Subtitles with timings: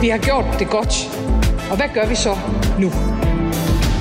[0.00, 0.94] Vi har gjort det godt.
[1.70, 2.36] Og hvad gør vi så
[2.78, 2.90] nu?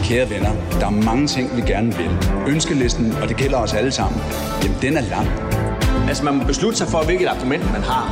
[0.03, 2.09] Kære venner, der er mange ting, vi gerne vil.
[2.47, 4.21] Ønskelisten, og det gælder os alle sammen,
[4.63, 5.27] jamen den er lang.
[6.07, 8.05] Altså, man må beslutte sig for, hvilket argument man har.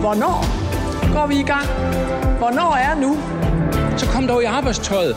[0.00, 0.44] Hvornår
[1.12, 1.66] går vi i gang?
[2.38, 3.16] Hvornår er nu?
[3.98, 5.16] Så kom dog i arbejdstøjet.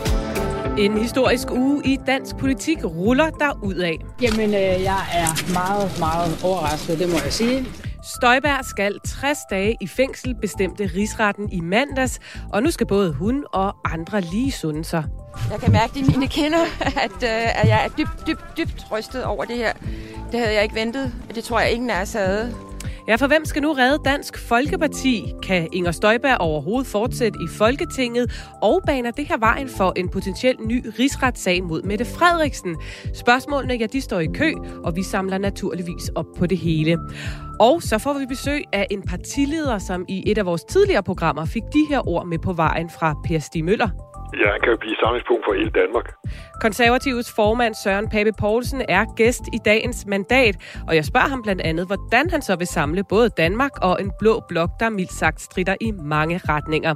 [0.78, 4.00] En historisk uge i dansk politik ruller der ud af.
[4.22, 7.66] Jamen, øh, jeg er meget, meget overrasket, det må jeg sige.
[8.06, 12.20] Støjberg skal 60 dage i fængsel, bestemte rigsretten i mandags,
[12.54, 15.04] og nu skal både hun og andre lige sunde sig.
[15.52, 16.66] Jeg kan mærke i mine kinder,
[17.06, 19.74] at, øh, at jeg er dybt, dybt, dybt rystet over det her.
[20.32, 22.56] Det havde jeg ikke ventet, og det tror jeg ingen af os havde.
[23.08, 25.34] Ja, for hvem skal nu redde Dansk Folkeparti?
[25.44, 28.50] Kan Inger Støjberg overhovedet fortsætte i Folketinget?
[28.62, 32.76] Og baner det her vejen for en potentiel ny rigsretssag mod Mette Frederiksen?
[33.14, 36.98] Spørgsmålene, ja, de står i kø, og vi samler naturligvis op på det hele.
[37.60, 41.46] Og så får vi besøg af en partileder, som i et af vores tidligere programmer
[41.46, 44.15] fik de her ord med på vejen fra Per Stig Møller.
[44.42, 46.08] Ja, han kan jo blive samlingspunkt for hele Danmark.
[46.62, 50.56] Konservativets formand Søren Pape Poulsen er gæst i dagens mandat,
[50.88, 54.12] og jeg spørger ham blandt andet, hvordan han så vil samle både Danmark og en
[54.20, 56.94] blå blok, der mildt sagt strider i mange retninger.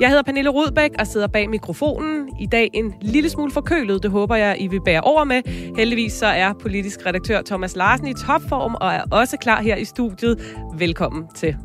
[0.00, 2.28] Jeg hedder Pernille Rudbæk og sidder bag mikrofonen.
[2.40, 5.42] I dag en lille smule forkølet, det håber jeg, I vil bære over med.
[5.76, 9.84] Heldigvis så er politisk redaktør Thomas Larsen i topform og er også klar her i
[9.84, 10.56] studiet.
[10.78, 11.56] Velkommen til.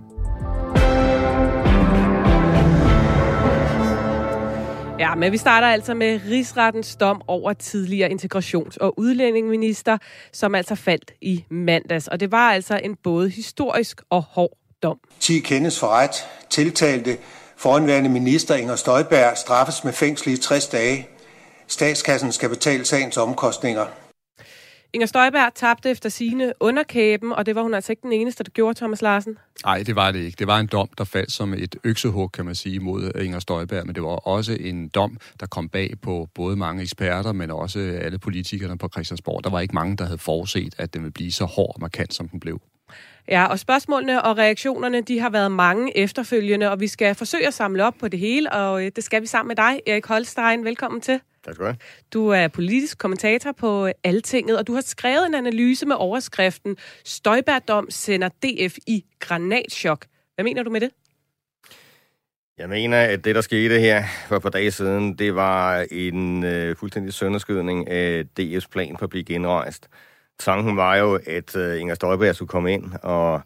[5.01, 9.97] Ja, men vi starter altså med rigsrettens dom over tidligere integrations- og udlændingeminister,
[10.33, 12.07] som altså faldt i mandags.
[12.07, 14.97] Og det var altså en både historisk og hård dom.
[15.19, 16.27] 10 kendes for ret.
[16.49, 17.17] Tiltalte
[17.57, 21.07] foranværende minister Inger Støjberg straffes med fængsel i 60 dage.
[21.67, 23.85] Statskassen skal betale sagens omkostninger.
[24.93, 28.49] Inger Støjberg tabte efter sine underkæben, og det var hun altså ikke den eneste, der
[28.49, 29.37] gjorde, Thomas Larsen.
[29.65, 30.35] Nej, det var det ikke.
[30.39, 33.85] Det var en dom, der faldt som et øksehug, kan man sige, mod Inger Støjberg,
[33.85, 37.79] men det var også en dom, der kom bag på både mange eksperter, men også
[37.79, 39.43] alle politikerne på Christiansborg.
[39.43, 42.13] Der var ikke mange, der havde forudset, at den ville blive så hård og markant,
[42.13, 42.61] som den blev.
[43.27, 47.53] Ja, og spørgsmålene og reaktionerne, de har været mange efterfølgende, og vi skal forsøge at
[47.53, 50.65] samle op på det hele, og øh, det skal vi sammen med dig, Erik Holstein.
[50.65, 51.19] Velkommen til.
[51.45, 51.77] Tak skal du have.
[52.13, 57.87] Du er politisk kommentator på Altinget, og du har skrevet en analyse med overskriften Støjbærdom
[57.89, 60.05] sender DF i granatschok.
[60.35, 60.89] Hvad mener du med det?
[62.57, 66.43] Jeg mener, at det, der skete her for et par dage siden, det var en
[66.43, 69.87] øh, fuldstændig sønderskydning af DF's plan for at blive genrejst.
[70.39, 73.41] Tanken var jo, at øh, Inger Støjberg skulle komme ind og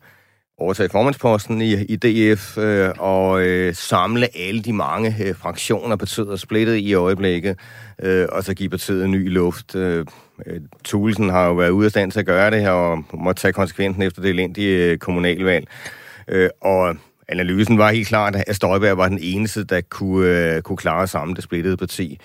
[0.58, 6.32] overtage formandsposten i, i DF øh, og øh, samle alle de mange øh, fraktioner, partiet
[6.32, 7.60] er splittet i øjeblikket,
[8.02, 9.76] øh, og så give partiet ny luft.
[9.76, 10.06] Øh,
[10.46, 13.34] øh Tulsen har jo været ude af stand til at gøre det her, og må
[13.34, 15.68] tage konsekvensen efter det elendige øh, kommunalvalg.
[16.28, 16.96] Øh, og
[17.30, 21.36] analysen var helt klart, at Støjberg var den eneste, der kunne, øh, kunne klare sammen
[21.36, 22.20] det splittede parti.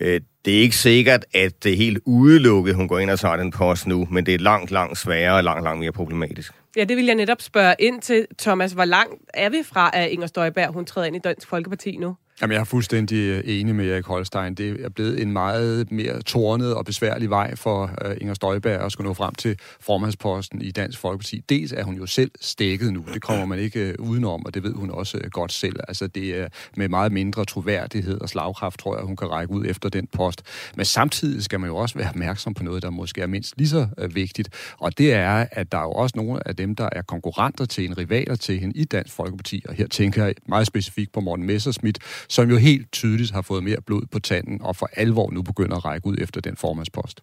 [0.00, 3.36] Øh, det er ikke sikkert, at det er helt udelukket, hun går ind og tager
[3.36, 6.52] den post nu, men det er langt, langt sværere og langt, langt mere problematisk.
[6.76, 8.72] Ja, det vil jeg netop spørge ind til, Thomas.
[8.72, 12.16] Hvor langt er vi fra, at Inger Støjberg hun træder ind i Dansk Folkeparti nu?
[12.42, 14.54] Jamen, jeg er fuldstændig øh, enig med Erik Holstein.
[14.54, 18.92] Det er blevet en meget mere tornet og besværlig vej for øh, Inger Støjberg at
[18.92, 21.44] skulle nå frem til formandsposten i Dansk Folkeparti.
[21.48, 23.04] Dels er hun jo selv stækket nu.
[23.14, 25.76] Det kommer man ikke øh, udenom, og det ved hun også godt selv.
[25.88, 29.66] Altså, det er med meget mindre troværdighed og slagkraft, tror jeg, hun kan række ud
[29.66, 30.42] efter den post.
[30.76, 33.68] Men samtidig skal man jo også være opmærksom på noget, der måske er mindst lige
[33.68, 34.48] så vigtigt.
[34.78, 37.84] Og det er, at der er jo også nogle af dem, der er konkurrenter til
[37.84, 39.64] en rivaler til hende i Dansk Folkeparti.
[39.68, 41.98] Og her tænker jeg meget specifikt på Morten Messerschmidt,
[42.32, 45.76] som jo helt tydeligt har fået mere blod på tanden, og for alvor nu begynder
[45.76, 47.20] at række ud efter den formandspost.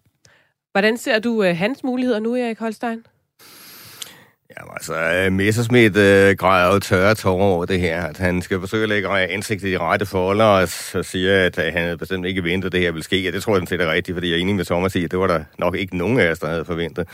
[0.72, 3.04] Hvordan ser du øh, hans muligheder nu, Erik Holstein?
[4.58, 8.04] Jamen altså, øh, Messersmith øh, græder jo tørre tårer over det her.
[8.04, 11.58] At han skal forsøge at lægge ansigtet i de rette folder, og så siger, at
[11.58, 13.22] øh, han bestemt ikke ventet, at det her ville ske.
[13.22, 15.10] Ja, det tror jeg, den er rigtigt, fordi jeg er enig med Thomas i, at
[15.10, 17.08] det var der nok ikke nogen af os, der havde forventet.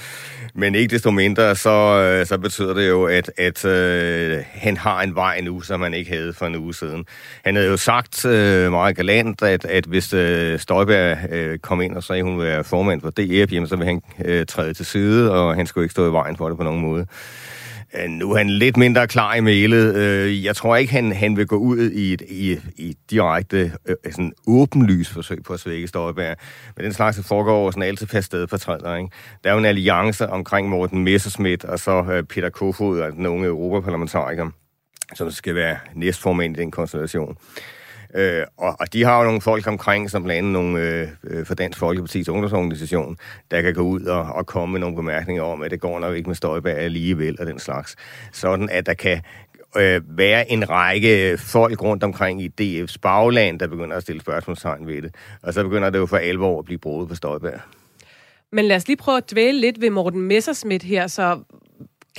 [0.55, 5.03] Men ikke desto mindre, så, øh, så betyder det jo, at, at øh, han har
[5.03, 7.05] en vej nu, som han ikke havde for en uge siden.
[7.45, 11.97] Han havde jo sagt øh, meget galant, at, at hvis øh, Støjberg øh, kom ind
[11.97, 14.75] og sagde, at hun ville være formand for DF, jamen, så ville han øh, træde
[14.75, 17.07] til side, og han skulle ikke stå i vejen for det på nogen måde.
[17.95, 19.95] Øh, nu er han lidt mindre klar i mailet.
[19.95, 23.97] Øh, jeg tror ikke, han, han vil gå ud i et i, i direkte øh,
[24.05, 26.37] sådan åbenlys forsøg på at svække Støjberg.
[26.77, 29.11] Men den slags foregår over sådan altid fast sted på træder, ikke?
[29.45, 33.47] Der er jo en alliance omkring Morten Messerschmidt og så Peter Kofod, altså den unge
[33.47, 34.51] europaparlamentariker,
[35.15, 37.37] som skal være næstformand i den konstellation.
[38.17, 41.47] Øh, og, og de har jo nogle folk omkring, som blandt andet nogle øh, øh,
[41.47, 43.17] for Dansk Folkeparti's ungdomsorganisation,
[43.51, 46.17] der kan gå ud og, og komme med nogle bemærkninger om, at det går nok
[46.17, 47.97] ikke med Støjberg alligevel og den slags.
[48.33, 49.23] Sådan at der kan
[49.77, 54.87] øh, være en række folk rundt omkring i DF's bagland, der begynder at stille spørgsmålstegn
[54.87, 55.15] ved det.
[55.43, 57.61] Og så begynder det jo for alvor at blive brudt på Støjberg.
[58.53, 61.07] Men lad os lige prøve at dvæle lidt ved Morten Messersmith her.
[61.07, 61.39] Så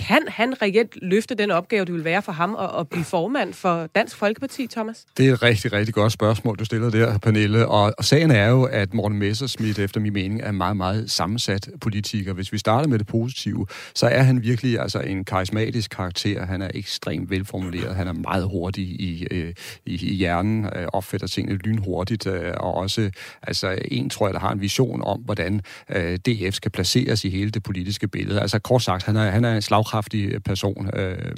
[0.08, 3.54] kan han reelt løfte den opgave, det vil være for ham at, at blive formand
[3.54, 5.06] for Dansk Folkeparti, Thomas?
[5.18, 7.68] Det er et rigtig, rigtig godt spørgsmål, du stiller der, Pernille.
[7.68, 11.12] Og, og sagen er jo, at Morten Messersmith, efter min mening, er en meget, meget
[11.12, 12.34] sammensat politiker.
[12.34, 16.46] Hvis vi starter med det positive, så er han virkelig altså, en karismatisk karakter.
[16.46, 17.96] Han er ekstremt velformuleret.
[17.96, 19.54] Han er meget hurtig i, øh,
[19.86, 23.10] i, i hjernen, øh, opfatter tingene lynhurtigt, øh, og også
[23.44, 27.30] altså, en, tror jeg, der har en vision om, hvordan øh, DF skal placeres i
[27.30, 28.42] hele det politiske billede.
[28.42, 30.90] Altså kort sagt, han er, han er en slagkraft slagkraftig øh, person.
[30.94, 31.32] Øh,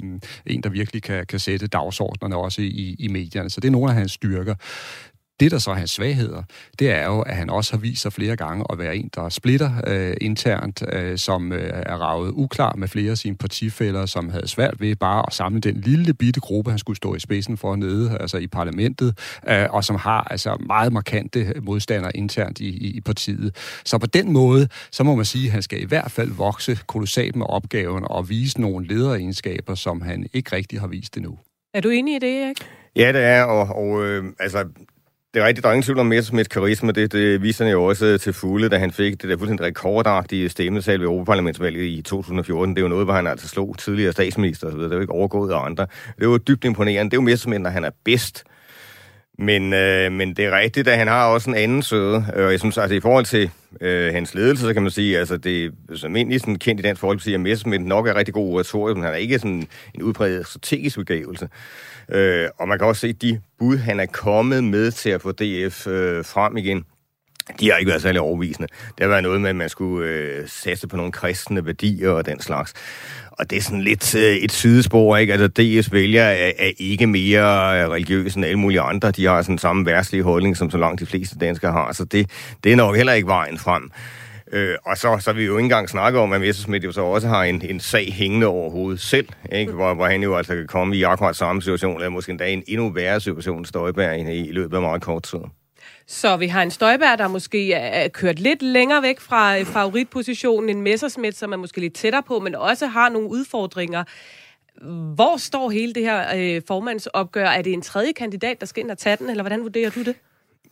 [0.46, 3.50] en, der virkelig kan, kan sætte dagsordnerne også i, i medierne.
[3.50, 4.54] Så det er nogle af hans styrker.
[5.40, 6.42] Det, der så er hans svagheder,
[6.78, 9.28] det er jo, at han også har vist sig flere gange at være en, der
[9.28, 14.28] splitter øh, internt, øh, som øh, er ravet uklar med flere af sine partifælder, som
[14.28, 17.56] havde svært ved bare at samle den lille bitte gruppe, han skulle stå i spidsen
[17.56, 22.68] for nede, altså i parlamentet, øh, og som har altså meget markante modstandere internt i,
[22.68, 23.56] i, i partiet.
[23.84, 26.78] Så på den måde, så må man sige, at han skal i hvert fald vokse
[26.86, 31.38] kolossalt med opgaven og vise nogle lederegenskaber, som han ikke rigtig har vist endnu.
[31.74, 32.56] Er du enig i det, Erik?
[32.96, 34.64] Ja, det er, og, og øh, altså,
[35.34, 36.92] det er rigtigt, der er ingen tvivl om Messersmiths karisma.
[36.92, 39.66] Det, det viste han jo også øh, til fulde, da han fik det der fuldstændig
[39.66, 42.74] rekordagtige stemmesal ved Europaparlamentsvalget i 2014.
[42.74, 44.78] Det er jo noget, hvor han altså slog tidligere statsminister osv.
[44.78, 45.86] Det er jo ikke overgået af andre.
[46.18, 47.10] Det var dybt imponerende.
[47.10, 48.44] Det er jo Messersmith, når han er bedst.
[49.38, 52.26] Men, øh, men det er rigtigt, at han har også en anden søde.
[52.36, 53.50] Øh, og jeg synes, altså i forhold til
[53.80, 57.00] øh, hans ledelse, så kan man sige, altså det som egentlig sådan kendt i Dansk
[57.00, 60.48] Folkeparti, at Messersmith nok er rigtig god oratorisk, men han er ikke sådan en udbredt
[60.48, 61.48] strategisk udgavelse.
[62.12, 65.32] Øh, og man kan også se, de bud, han er kommet med til at få
[65.32, 66.84] DF øh, frem igen,
[67.60, 68.68] de har ikke været særlig overvisende.
[68.68, 72.26] Det har været noget med, at man skulle øh, sætte på nogle kristne værdier og
[72.26, 72.72] den slags.
[73.30, 75.32] Og det er sådan lidt øh, et sidespor, ikke?
[75.32, 79.10] Altså, DS vælger er, er ikke mere religiøse end alle mulige andre.
[79.10, 81.92] De har sådan samme værtslige holdning, som så langt de fleste danskere har.
[81.92, 82.30] Så det,
[82.64, 83.90] det er nok heller ikke vejen frem.
[84.52, 87.28] Øh, og så, så vi jo ikke engang snakke om, at Messerschmidt jo så også
[87.28, 89.72] har en, en sag hængende over hovedet selv, ikke?
[89.72, 92.62] Hvor, hvor han jo altså kan komme i akkurat samme situation, eller måske endda en
[92.66, 95.38] endnu værre situation, Støjberg i, i løbet af meget kort tid.
[96.06, 100.68] Så vi har en Støjberg, der måske er kørt lidt længere væk fra øh, favoritpositionen,
[100.68, 104.04] en Messerschmidt, som er måske lidt tættere på, men også har nogle udfordringer.
[105.14, 107.46] Hvor står hele det her øh, formandsopgør?
[107.46, 110.02] Er det en tredje kandidat, der skal ind og tage den, eller hvordan vurderer du
[110.02, 110.14] det?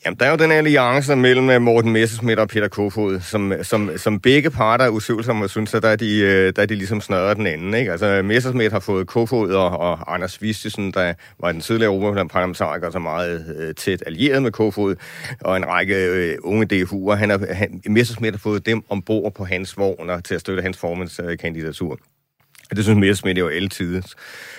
[0.04, 3.90] Jamen, der er jo den alliance mellem øh, Morten Messerschmidt og Peter Kofod, som, som,
[3.96, 6.74] som begge parter er usivlsomme og synes, at der er de, øh, der er de
[6.74, 7.74] ligesom snørret den anden.
[7.74, 7.90] Ikke?
[7.92, 12.98] Altså, Messerschmidt har fået Kofod og, og Anders Vistesen, der var den tidligere Europaparlamentariker, så
[12.98, 14.96] meget øh, tæt allieret med Kofod,
[15.40, 17.14] og en række øh, unge DFU'er.
[17.14, 20.76] Han har, han, Messerschmidt har fået dem ombord på hans vogner til at støtte hans
[20.76, 21.92] formandskandidatur.
[21.92, 24.02] Øh, det synes Messerschmidt jo altid.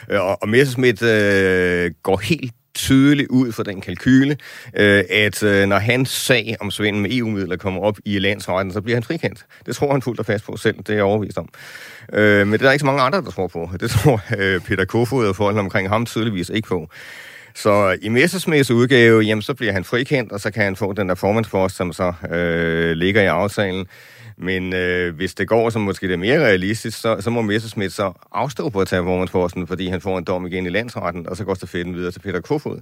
[0.09, 4.37] Øh, og, og Messerschmidt øh, går helt tydeligt ud fra den kalkyle,
[4.73, 8.81] øh, at øh, når hans sag om svindel med EU-midler kommer op i landsretten, så
[8.81, 9.45] bliver han frikendt.
[9.65, 11.49] Det tror han fuldt og fast på selv, det er jeg overvist om.
[12.13, 13.69] Øh, men det er der ikke så mange andre, der tror på.
[13.79, 16.89] Det tror øh, Peter Kofod og forholdene omkring ham tydeligvis ikke på.
[17.55, 20.93] Så øh, i Messersmiths udgave, jamen, så bliver han frikendt, og så kan han få
[20.93, 23.87] den der formandspost, som så øh, ligger i aftalen.
[24.39, 27.93] Men øh, hvis det går, som måske det er mere realistisk, så, så må Messerschmidt
[27.93, 31.37] så afstå på at tage formandsposten, fordi han får en dom igen i landsretten, og
[31.37, 32.81] så går stafetten videre til Peter Kofod.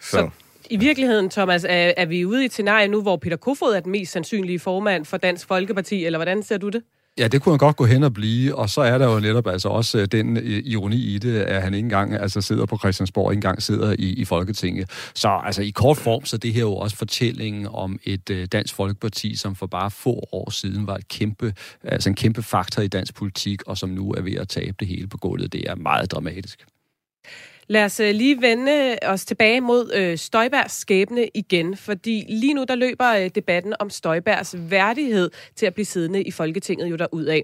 [0.00, 0.30] Så, så
[0.70, 3.80] i virkeligheden, Thomas, er, er vi ude i et scenarie nu, hvor Peter Kofod er
[3.80, 6.82] den mest sandsynlige formand for Dansk Folkeparti, eller hvordan ser du det?
[7.18, 9.46] Ja, det kunne han godt gå hen og blive, og så er der jo netop
[9.46, 12.78] altså også øh, den øh, ironi i det, at han ikke engang altså, sidder på
[12.78, 14.90] Christiansborg, ikke engang sidder i, i Folketinget.
[15.14, 18.74] Så altså i kort form, så det her jo også fortællingen om et øh, dansk
[18.74, 22.88] folkeparti, som for bare få år siden var et kæmpe, altså en kæmpe faktor i
[22.88, 25.52] dansk politik, og som nu er ved at tabe det hele på gulvet.
[25.52, 26.66] Det er meget dramatisk.
[27.70, 32.54] Lad os øh, lige vende øh, os tilbage mod øh, Støjbergs skæbne igen, fordi lige
[32.54, 36.96] nu der løber øh, debatten om Støjbergs værdighed til at blive siddende i Folketinget jo
[36.96, 37.40] derudad.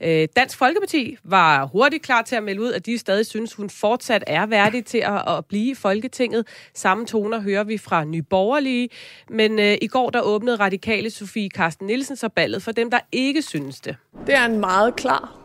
[0.00, 3.70] Øh, Dansk Folkeparti var hurtigt klar til at melde ud, at de stadig synes, hun
[3.70, 6.46] fortsat er værdig til at, at blive i Folketinget.
[6.74, 8.88] Samme toner hører vi fra Nyborgerlige,
[9.30, 13.00] men øh, i går der åbnede radikale Sofie Karsten Nielsen så ballet for dem, der
[13.12, 13.96] ikke synes det.
[14.26, 15.38] Det er en meget klar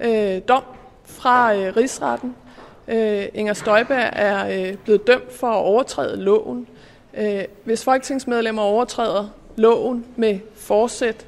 [0.00, 0.62] øh, dom
[1.04, 2.34] fra øh, rigsretten,
[2.88, 6.68] Øh, Inger Støjberg er øh, blevet dømt for at overtræde loven.
[7.16, 11.26] Øh, hvis folketingsmedlemmer overtræder loven med forsæt,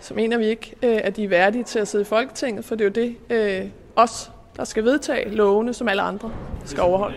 [0.00, 2.74] så mener vi ikke, øh, at de er værdige til at sidde i Folketinget, for
[2.74, 3.16] det er jo det,
[3.62, 6.32] øh, os, der skal vedtage lovene, som alle andre
[6.64, 7.16] skal overholde.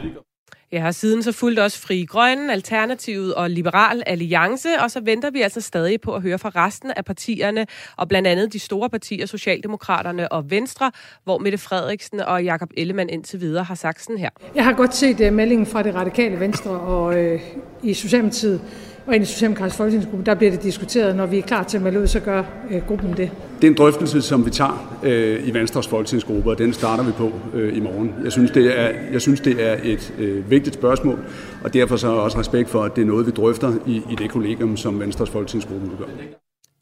[0.71, 5.29] Jeg har siden så fulgt også Fri Grønne, Alternativet og Liberal Alliance, og så venter
[5.29, 7.67] vi altså stadig på at høre fra resten af partierne,
[7.97, 10.91] og blandt andet de store partier, Socialdemokraterne og Venstre,
[11.23, 14.29] hvor Mette Frederiksen og Jakob Ellemann indtil videre har sagt sådan her.
[14.55, 17.39] Jeg har godt set uh, meldingen fra det radikale Venstre og uh,
[17.83, 18.61] i Socialdemokratiet
[19.07, 21.15] og i den socialdemokratiske folketingsgruppe, der bliver det diskuteret.
[21.15, 23.31] Når vi er klar til at melde ud, så gør uh, gruppen det.
[23.55, 27.11] Det er en drøftelse, som vi tager øh, i Venstres folketingsgruppe, og den starter vi
[27.11, 28.13] på øh, i morgen.
[28.23, 31.19] Jeg synes, det er, jeg synes, det er et øh, vigtigt spørgsmål,
[31.63, 34.31] og derfor så også respekt for, at det er noget, vi drøfter i, i det
[34.31, 36.05] kollegium, som Venstres folketingsgruppe gør.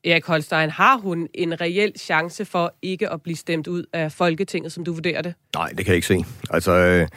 [0.06, 4.72] Erik Holstein, har hun en reel chance for ikke at blive stemt ud af Folketinget,
[4.72, 5.34] som du vurderer det?
[5.56, 6.26] Nej, det kan jeg ikke se.
[6.50, 7.08] Altså, øh,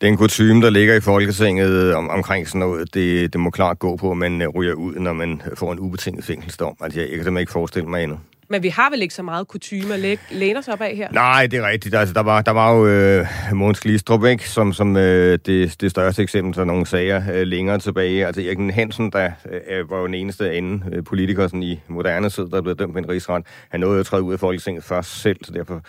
[0.00, 3.96] den kutume, der ligger i Folketinget om, omkring sådan noget, det, det må klart gå
[3.96, 6.76] på, at man ryger ud, når man får en ubetinget fængselsdom.
[6.80, 8.18] Altså, jeg, jeg kan simpelthen ikke forestille mig endnu.
[8.52, 11.12] Men vi har vel ikke så meget kutume at læne os op af her?
[11.12, 11.94] Nej, det er rigtigt.
[11.94, 14.48] Altså, der, var, der var jo øh, Måns Glistrup, ikke?
[14.48, 18.26] som, som øh, det, det største eksempel til nogle sager øh, længere tilbage.
[18.26, 19.30] Altså Erik Hansen, der
[19.70, 22.94] øh, var jo den eneste anden øh, politiker sådan, i moderne tid, der blev dømt
[22.94, 23.46] med en rigsret.
[23.68, 25.82] Han nåede jo at træde ud af Folketinget først selv, så derfor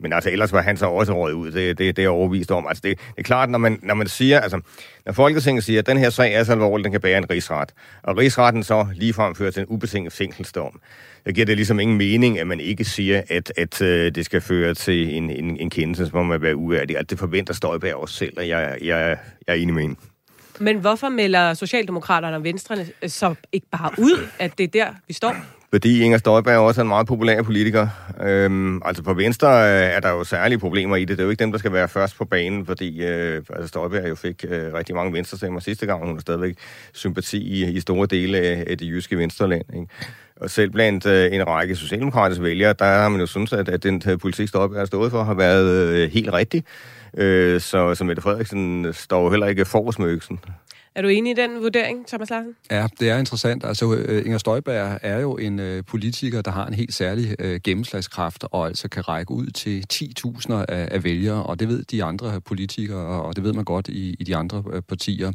[0.00, 1.50] men altså, ellers var han så også råd ud.
[1.50, 2.66] Det, det, det er overvist om.
[2.68, 4.60] Altså, det, det er klart, når man, når man siger, altså,
[5.06, 7.74] når Folketinget siger, at den her sag er så alvorlig, den kan bære en rigsret,
[8.02, 10.80] og rigsretten så ligefrem fører til en ubetinget fængselsdom,
[11.26, 14.40] så giver det ligesom ingen mening, at man ikke siger, at, at øh, det skal
[14.40, 16.96] føre til en, en, en kendelse, som man være uværdig.
[16.96, 19.96] At altså, det forventer Støjberg også selv, og jeg, jeg, jeg er enig med hende.
[20.60, 22.76] Men hvorfor melder Socialdemokraterne og Venstre
[23.06, 25.36] så ikke bare ud, at det er der, vi står?
[25.70, 27.88] Fordi Inger Støjberg er en meget populær politiker.
[28.22, 31.08] Øhm, altså på Venstre øh, er der jo særlige problemer i det.
[31.08, 34.08] Det er jo ikke dem, der skal være først på banen, fordi øh, altså Støjberg
[34.08, 36.06] jo fik øh, rigtig mange venstrestemmer sidste gang.
[36.06, 36.54] Hun har stadigvæk
[36.92, 39.64] sympati i, i store dele af, af det jyske venstreland.
[39.74, 39.86] Ikke?
[40.36, 43.82] Og selv blandt øh, en række socialdemokratiske vælgere, der har man jo synes, at, at
[43.82, 46.64] den øh, politik, Støjberg har stået for, har været øh, helt rigtig.
[47.16, 50.40] Øh, så, så Mette Frederiksen står jo heller ikke forrest med øksen.
[50.98, 52.54] Er du enig i den vurdering, Thomas Larsen?
[52.70, 53.64] Ja, det er interessant.
[53.64, 57.60] Altså, øh, Inger Støjberg er jo en øh, politiker, der har en helt særlig øh,
[57.64, 62.04] gennemslagskraft, og altså kan række ud til 10.000 af, af vælgere, og det ved de
[62.04, 65.28] andre politikere, og det ved man godt i, i de andre øh, partier.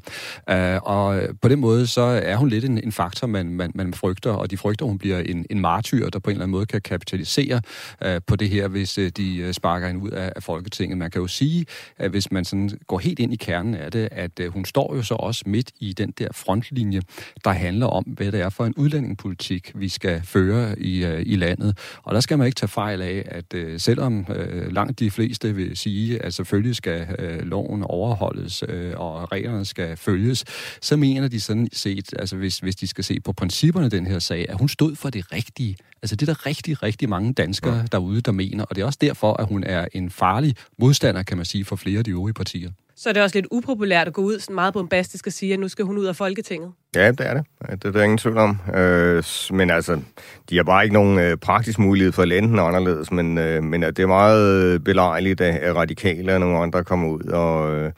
[0.51, 3.93] Uh, og på den måde, så er hun lidt en, en faktor, man, man, man
[3.93, 6.65] frygter, og de frygter, hun bliver en, en martyr, der på en eller anden måde
[6.65, 7.62] kan kapitalisere
[8.05, 10.98] uh, på det her, hvis uh, de sparker hende ud af, af Folketinget.
[10.98, 11.65] Man kan jo sige,
[11.98, 14.96] at hvis man sådan går helt ind i kernen af det, at uh, hun står
[14.96, 17.01] jo så også midt i den der frontlinje,
[17.45, 21.36] der handler om, hvad det er for en udlændingepolitik, vi skal føre i, uh, i
[21.36, 21.77] landet.
[22.03, 25.55] Og der skal man ikke tage fejl af, at uh, selvom uh, langt de fleste
[25.55, 30.45] vil sige, at selvfølgelig skal uh, loven overholdes, uh, og reglerne skal følges,
[30.81, 34.19] så mener de sådan set, altså hvis, hvis de skal se på principperne den her
[34.19, 35.77] sag, at hun stod for det rigtige.
[36.01, 37.83] Altså det er der rigtig, rigtig mange danskere ja.
[37.91, 41.38] derude, der mener, og det er også derfor, at hun er en farlig modstander, kan
[41.38, 42.72] man sige, for flere af de øvrige partier.
[42.95, 45.59] Så er det også lidt upopulært at gå ud sådan meget bombastisk og sige, at
[45.59, 46.71] nu skal hun ud af Folketinget.
[46.95, 47.45] Ja, det er det.
[47.71, 48.57] Det er der ingen tvivl om.
[48.75, 50.01] Øh, men altså,
[50.50, 53.63] de har bare ikke nogen øh, praktisk mulighed for at lande den anderledes, men, øh,
[53.63, 57.75] men det er meget øh, belejligt, at radikale og nogle andre kommer ud og...
[57.75, 57.91] Øh,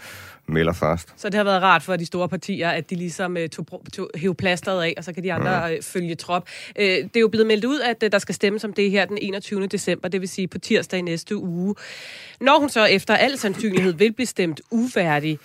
[0.47, 1.13] melder først.
[1.17, 4.09] Så det har været rart for de store partier, at de ligesom øh, tog, tog,
[4.15, 5.73] hæv plasteret af, og så kan de andre ja.
[5.73, 6.47] Øh, følge trop.
[6.79, 9.17] Øh, det er jo blevet meldt ud, at der skal stemmes om det her den
[9.21, 9.67] 21.
[9.67, 11.75] december, det vil sige på tirsdag i næste uge.
[12.41, 15.39] Når hun så efter al sandsynlighed vil blive stemt uværdig,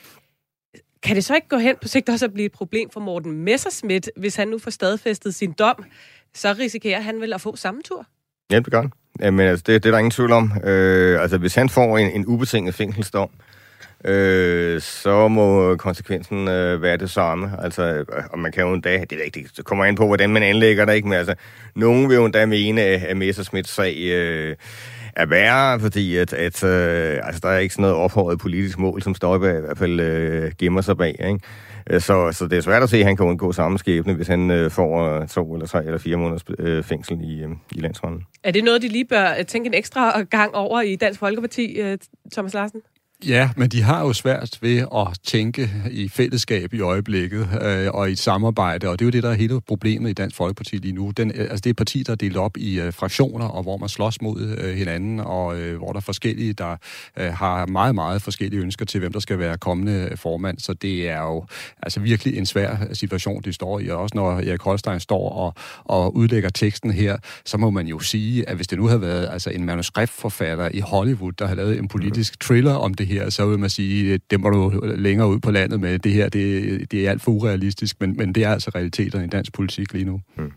[1.03, 3.33] kan det så ikke gå hen på sigt også at blive et problem for Morten
[3.33, 5.85] Messerschmidt, hvis han nu får stadfæstet sin dom?
[6.35, 8.07] Så risikerer han vel at få samme tur?
[8.51, 8.93] Ja, det gør han.
[9.35, 10.53] Men altså, det, det er der ingen tvivl om.
[10.65, 13.60] Øh, altså, hvis han får en, en ubetinget fængselsdom, øh,
[14.05, 17.51] Øh, så må konsekvensen øh, være det samme.
[17.63, 20.31] Altså, øh, og man kan jo endda, det er rigtigt, så kommer ind på, hvordan
[20.31, 21.09] man anlægger det, ikke?
[21.09, 21.35] Men altså,
[21.75, 24.57] nogen vil jo endda mene, at Messersmiths sag øh,
[25.17, 29.03] er værre, fordi at, at øh, altså, der er ikke sådan noget ophøjet politisk mål,
[29.03, 31.41] som Støjberg i hvert fald øh, gemmer sig bag, ikke?
[31.91, 34.29] Øh, så, så det er svært at se, at han kan undgå samme skæbne, hvis
[34.29, 38.23] han øh, får to eller tre eller fire måneders øh, fængsel i, øh, i landsretten.
[38.45, 41.99] Er det noget, de lige bør tænke en ekstra gang over i Dansk Folkeparti, øh,
[42.33, 42.81] Thomas Larsen?
[43.27, 48.09] Ja, men de har jo svært ved at tænke i fællesskab i øjeblikket øh, og
[48.09, 50.77] i et samarbejde, og det er jo det, der er hele problemet i Dansk Folkeparti
[50.77, 51.11] lige nu.
[51.11, 53.63] Den, øh, altså det er et parti, der er delt op i øh, fraktioner, og
[53.63, 56.77] hvor man slås mod øh, hinanden, og øh, hvor der er forskellige, der
[57.17, 60.59] øh, har meget, meget forskellige ønsker til, hvem der skal være kommende øh, formand.
[60.59, 61.45] Så det er jo
[61.83, 63.89] altså virkelig en svær øh, situation, de står i.
[63.89, 67.99] Og også når Erik Holstein står og, og udlægger teksten her, så må man jo
[67.99, 71.79] sige, at hvis det nu havde været altså en manuskriptforfatter i Hollywood, der havde lavet
[71.79, 75.39] en politisk thriller om det her, så vil man sige, det må du længere ud
[75.39, 75.99] på landet med.
[75.99, 79.29] Det her, det, det er alt for urealistisk, men, men det er altså realiteterne i
[79.29, 80.21] dansk politik lige nu.
[80.37, 80.53] Mm.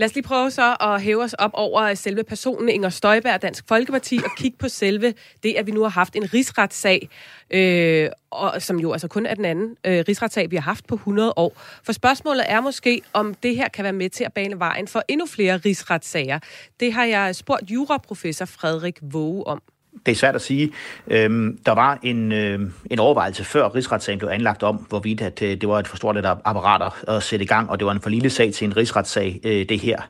[0.00, 3.64] Lad os lige prøve så at hæve os op over selve personen Inger Støjberg Dansk
[3.68, 7.08] Folkeparti og kigge på selve det, at vi nu har haft en rigsretssag,
[7.50, 10.94] øh, og, som jo altså kun er den anden øh, rigsretssag, vi har haft på
[10.94, 11.60] 100 år.
[11.84, 15.02] For spørgsmålet er måske, om det her kan være med til at bane vejen for
[15.08, 16.38] endnu flere rigsretssager.
[16.80, 19.62] Det har jeg spurgt juraprofessor Frederik Våge om
[20.06, 20.72] det er svært at sige.
[21.08, 25.60] Øhm, der var en, øh, en overvejelse før rigsretssagen blev anlagt om, hvorvidt at, øh,
[25.60, 28.10] det var et for stort apparat at sætte i gang, og det var en for
[28.10, 30.00] lille sag til en rigsretssag, øh, det her.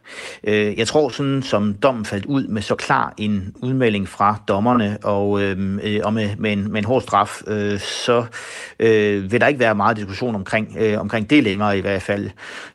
[0.45, 4.99] Øh, jeg tror, sådan som dommen faldt ud med så klar en udmelding fra dommerne,
[5.03, 8.25] og, øhm, øh, og med, med, en, med en hård straf, øh, så
[8.81, 12.31] øh, vil der ikke være meget diskussion omkring, øh, omkring det længere i hvert fald.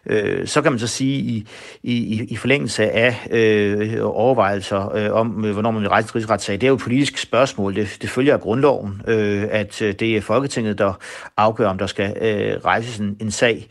[0.06, 1.48] Øh, så kan man så sige, i,
[1.84, 6.56] i, i forlængelse af øh, overvejelser øh, om, øh, hvornår man vil rejse en rigsretssag,
[6.56, 7.76] det er jo politisk spørgsmål.
[7.76, 10.94] Det, det følger af grundloven, øh, at øh, det er Folketinget, der
[11.38, 13.68] afgør, om der skal øh, rejses en, en sag.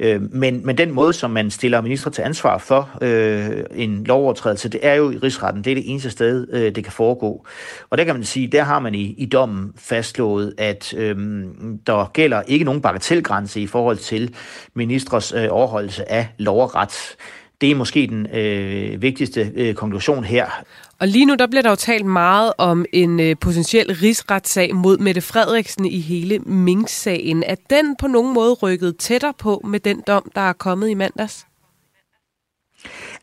[0.00, 4.68] Øh, men, men den måde, som man stiller minister til ansvar for øh, en lovovertrædelse,
[4.68, 5.64] det er jo i rigsretten.
[5.64, 7.46] Det er det eneste sted, øh, det kan foregå.
[7.90, 11.16] Og der kan man sige, der har man i, i dommen fastslået, at øh,
[11.86, 14.34] der gælder ikke nogen bagatelgrænse i forhold til
[14.74, 17.16] ministres øh, overholdelse af lov og ret.
[17.60, 20.64] Det er måske den øh, vigtigste øh, konklusion her.
[21.00, 24.98] Og lige nu der bliver der jo talt meget om en øh, potentiel rigsretssag mod
[24.98, 27.42] Mette Frederiksen i hele Mink-sagen.
[27.42, 30.94] Er den på nogen måde rykket tættere på med den dom, der er kommet i
[30.94, 31.47] mandags?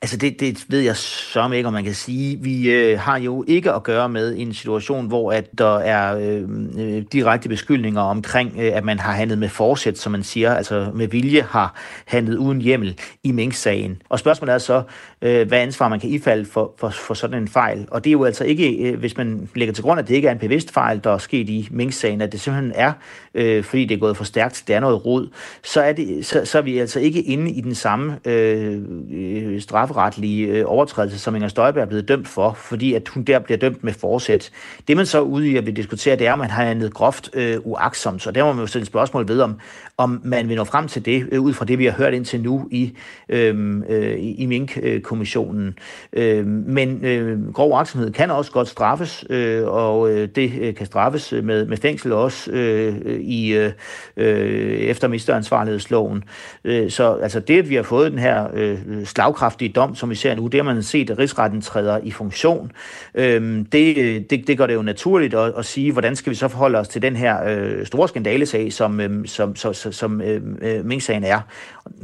[0.02, 2.38] Altså det, det ved jeg så ikke, om man kan sige.
[2.42, 6.44] Vi øh, har jo ikke at gøre med en situation, hvor at der er øh,
[6.78, 10.92] øh, direkte beskyldninger omkring, øh, at man har handlet med forsæt, som man siger, altså
[10.94, 11.76] med vilje har
[12.06, 14.02] handlet uden hjemmel i Mink-sagen.
[14.10, 14.84] Og spørgsmålet er så,
[15.22, 17.88] øh, hvad ansvar man kan ifalde for, for, for sådan en fejl.
[17.92, 20.28] Og det er jo altså ikke, øh, hvis man lægger til grund, at det ikke
[20.28, 22.94] er en bevidst fejl, der er sket i Mink-sagen, at det simpelthen er,
[23.34, 25.28] øh, fordi det er gået for stærkt, det er noget rod,
[25.64, 29.62] så er, det, så, så er vi altså ikke inde i den samme øh, øh
[29.62, 33.40] straf strafferetlige øh, overtrædelse, som Inger Støjberg er blevet dømt for, fordi at hun der
[33.40, 34.52] bliver dømt med forsæt.
[34.88, 37.30] Det man så ude i at vi diskuterer, det er, om man har andet groft
[37.34, 39.60] øh, uaksomt, så der må man jo stille spørgsmål ved, om,
[39.98, 42.42] om man vil nå frem til det, øh, ud fra det, vi har hørt indtil
[42.42, 42.94] nu i,
[43.30, 45.78] øh, øh, i Mink-kommissionen.
[46.14, 50.86] Øh, men øh, grov uaksomhed kan også godt straffes, øh, og øh, det øh, kan
[50.86, 53.72] straffes med, med fængsel også øh, i øh,
[54.18, 56.24] øh efter misteransvarlighedsloven.
[56.64, 60.16] Øh, så altså det, at vi har fået den her øh, slagkraftige dom, som vi
[60.16, 62.72] ser nu, det har man set, at rigsretten træder i funktion.
[63.16, 66.48] Øh, det, det, det gør det jo naturligt at, at sige, hvordan skal vi så
[66.48, 70.86] forholde os til den her øh, store skandalesag, som, øh, som, som, som øhm, øh,
[70.86, 71.40] Mink-sagen er.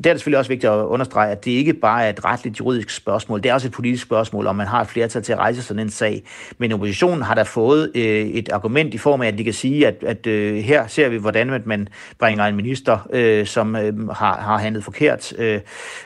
[0.03, 2.59] Der er det selvfølgelig også vigtigt at understrege, at det ikke bare er et retligt
[2.59, 5.39] juridisk spørgsmål, det er også et politisk spørgsmål, om man har et flertal til at
[5.39, 6.23] rejse sådan en sag.
[6.57, 9.87] Men oppositionen har da fået øh, et argument i form af, at de kan sige,
[9.87, 11.87] at, at øh, her ser vi, hvordan man
[12.19, 15.59] bringer en minister, øh, som øh, har, har handlet forkert øh,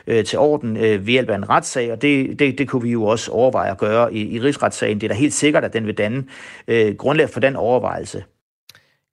[0.06, 2.90] øh, til orden øh, ved hjælp af en retssag, og det, det, det kunne vi
[2.90, 5.00] jo også overveje at gøre i, i rigsretssagen.
[5.00, 6.24] Det er da helt sikkert, at den vil danne
[6.68, 8.24] øh, grundlag for den overvejelse.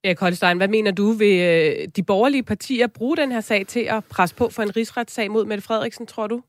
[0.04, 3.80] Erik Holstein, hvad mener du, vil øh, de borgerlige partier bruge den her sag til
[3.80, 6.42] at presse på for en rigsretssag mod Mette Frederiksen, tror du?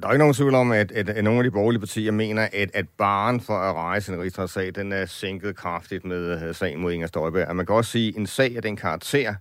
[0.00, 2.48] Der er ikke nogen tvivl om, at, at, at nogle af de borgerlige partier mener,
[2.52, 6.80] at, at baren for at rejse en rigsretssag, den er sænket kraftigt med uh, sagen
[6.80, 7.48] mod Inger Støjberg.
[7.48, 9.34] Og man kan også sige, at en sag af den karakter,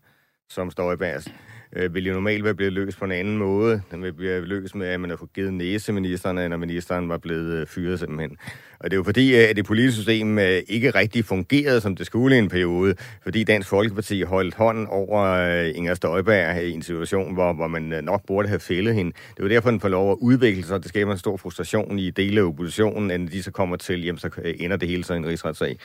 [0.49, 1.27] som Støjbergs,
[1.75, 3.81] øh, vil jo normalt være blevet løst på en anden måde.
[3.91, 7.53] Den vil blive løst med, at man har fået givet næseministeren, når ministeren var blevet
[7.53, 8.37] øh, fyret simpelthen.
[8.79, 11.95] Og det er jo fordi, øh, at det politiske system øh, ikke rigtig fungerede, som
[11.95, 16.63] det skulle i en periode, fordi Dansk Folkeparti holdt hånden over øh, Inger Støjberg øh,
[16.63, 19.11] i en situation, hvor, hvor man øh, nok burde have fældet hende.
[19.11, 21.99] Det var derfor, den får lov at udvikle sig, og det skaber en stor frustration
[21.99, 24.29] i dele af oppositionen, at de så kommer til, jamen så
[24.59, 25.77] ender det hele så i en rigsretssag.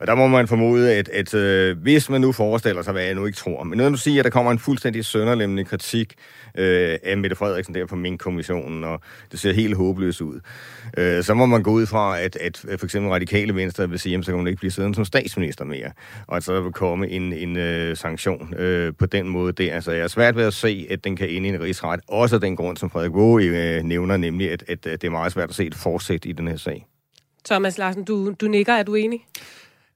[0.00, 3.14] Og der må man formode, at, at øh, hvis man nu forestiller sig, hvad jeg
[3.14, 6.14] nu ikke tror, men når du siger, at der kommer en fuldstændig sønderlemmende kritik
[6.58, 9.00] øh, af Mette Frederiksen der på min kommissionen, og
[9.32, 10.40] det ser helt håbløst ud,
[10.98, 14.18] øh, så må man gå ud fra, at, at for eksempel radikale venstre vil sige,
[14.18, 15.92] at så kan hun ikke blive siddende som statsminister mere,
[16.26, 19.74] og at så vil komme en, en øh, sanktion øh, på den måde der.
[19.74, 22.34] Altså, jeg er svært ved at se, at den kan ende i en rigsret, også
[22.36, 25.32] af den grund, som Frederik Våge øh, nævner, nemlig at, at, at det er meget
[25.32, 26.86] svært at se et forsæt i den her sag.
[27.44, 28.72] Thomas Larsen, du, du nikker.
[28.72, 29.24] Er du enig?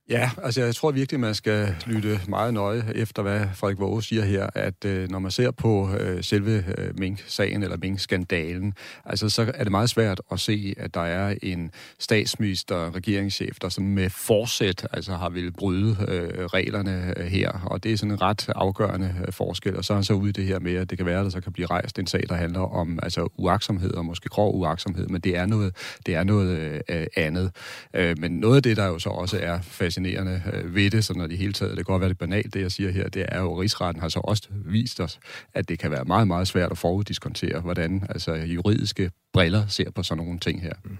[0.09, 4.25] Ja, altså jeg tror virkelig, man skal lytte meget nøje efter, hvad Frederik Våge siger
[4.25, 8.73] her, at øh, når man ser på øh, selve øh, Mink-sagen eller Mink-skandalen,
[9.05, 13.69] altså så er det meget svært at se, at der er en statsminister, regeringschef, der
[13.69, 18.11] sådan med forsæt altså har ville bryde øh, reglerne øh, her, og det er sådan
[18.11, 20.75] en ret afgørende øh, forskel, og så er han så ude i det her med,
[20.75, 22.99] at det kan være, at der så kan blive rejst en sag, der handler om
[23.03, 27.51] altså uaksomhed, og måske grov uaksomhed, men det er noget, det er noget øh, andet.
[27.93, 29.59] Øh, men noget af det, der jo så også er
[29.95, 32.53] fascinerende øh, ved det, så når det hele taget, det kan godt være det banalt,
[32.53, 35.19] det jeg siger her, det er jo, at rigsretten har så også vist os,
[35.53, 40.03] at det kan være meget, meget svært at foruddiskontere, hvordan altså, juridiske briller ser på
[40.03, 40.73] sådan nogle ting her.
[40.83, 40.97] Mm.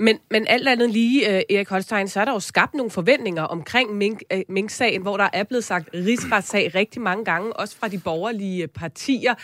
[0.00, 3.42] Men, men alt andet lige, øh, Erik Holstein, så er der jo skabt nogle forventninger
[3.42, 7.88] omkring Mink, øh, Mink-sagen, hvor der er blevet sagt rigsretssag rigtig mange gange, også fra
[7.88, 9.34] de borgerlige partier.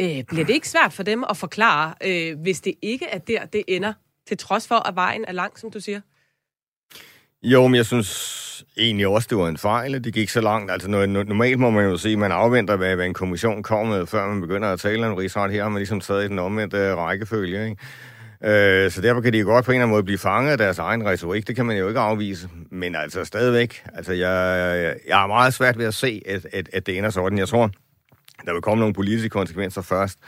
[0.00, 1.94] Uh, bliver det ikke svært for dem at forklare,
[2.42, 3.92] hvis det ikke er der, det ender,
[4.28, 6.00] til trods for, at vejen er lang, som du siger?
[7.46, 10.72] Jo, men jeg synes egentlig også, det var en fejl, det gik så langt.
[10.72, 14.06] Altså normalt må man jo sige, at man afventer, hvad, hvad en kommission kommer med,
[14.06, 15.52] før man begynder at tale om rigsret.
[15.52, 18.84] Her har man ligesom taget i den omvendte øh, rækkefølge, ikke?
[18.84, 20.78] Øh, så derfor kan de godt på en eller anden måde blive fanget af deres
[20.78, 21.48] egen retorik.
[21.48, 22.48] Det kan man jo ikke afvise.
[22.70, 26.86] Men altså stadigvæk, altså jeg, jeg er meget svært ved at se, at, at, at
[26.86, 27.38] det ender sådan.
[27.38, 27.70] Jeg tror,
[28.46, 30.18] der vil komme nogle politiske konsekvenser først.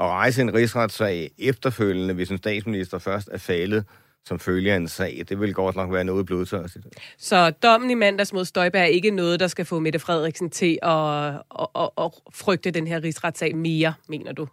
[0.00, 3.84] At rejse en rigsretssag efterfølgende, hvis en statsminister først er faldet,
[4.24, 6.86] som følger en sag, det vil godt nok være noget blodtørstigt.
[7.18, 10.78] Så dommen i mandags mod Støjberg er ikke noget, der skal få Mette Frederiksen til
[10.82, 11.28] at,
[11.60, 14.46] at, at, at frygte den her rigsretssag mere, mener du?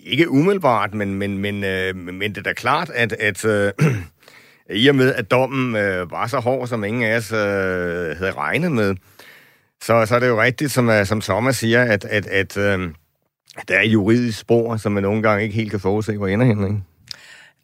[0.00, 3.72] Ikke umiddelbart, men, men, men, øh, men det er da klart, at, at øh,
[4.84, 7.38] i og med, at dommen øh, var så hård, som ingen af os øh,
[8.16, 8.96] havde regnet med,
[9.82, 12.90] så, så er det jo rigtigt, som, øh, som Thomas siger, at, at, at øh,
[13.68, 16.64] der er juridisk spor, som man nogle gange ikke helt kan forudse, hvor ender hen,
[16.64, 16.82] ikke?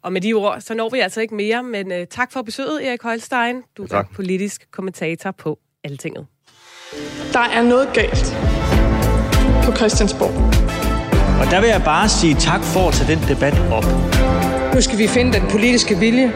[0.05, 2.87] Og med de ord, så når vi altså ikke mere, men uh, tak for besøget,
[2.87, 3.61] Erik Holstein.
[3.77, 6.25] Du ja, er politisk kommentator på Altinget.
[7.33, 8.37] Der er noget galt
[9.63, 10.35] på Christiansborg.
[11.41, 13.85] Og der vil jeg bare sige tak for at tage den debat op.
[14.75, 16.33] Nu skal vi finde den politiske vilje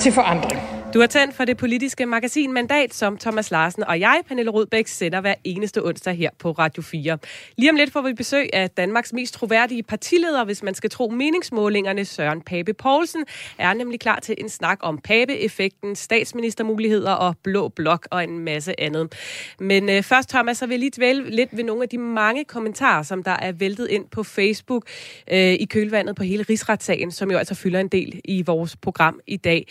[0.00, 0.75] til forandring.
[0.96, 4.86] Du har tændt for det politiske magasin Mandat, som Thomas Larsen og jeg, Pernille Rudbæk,
[4.86, 7.18] sender hver eneste onsdag her på Radio 4.
[7.56, 11.08] Lige om lidt får vi besøg af Danmarks mest troværdige partileder, hvis man skal tro
[11.08, 12.04] meningsmålingerne.
[12.04, 13.24] Søren Pape Poulsen
[13.58, 18.80] er nemlig klar til en snak om Pape-effekten, statsministermuligheder og blå blok og en masse
[18.80, 19.14] andet.
[19.60, 22.44] Men øh, først, Thomas, så vil jeg lige dvæle lidt ved nogle af de mange
[22.44, 24.86] kommentarer, som der er væltet ind på Facebook
[25.32, 29.20] øh, i kølvandet på hele rigsretssagen, som jo altså fylder en del i vores program
[29.26, 29.66] i dag.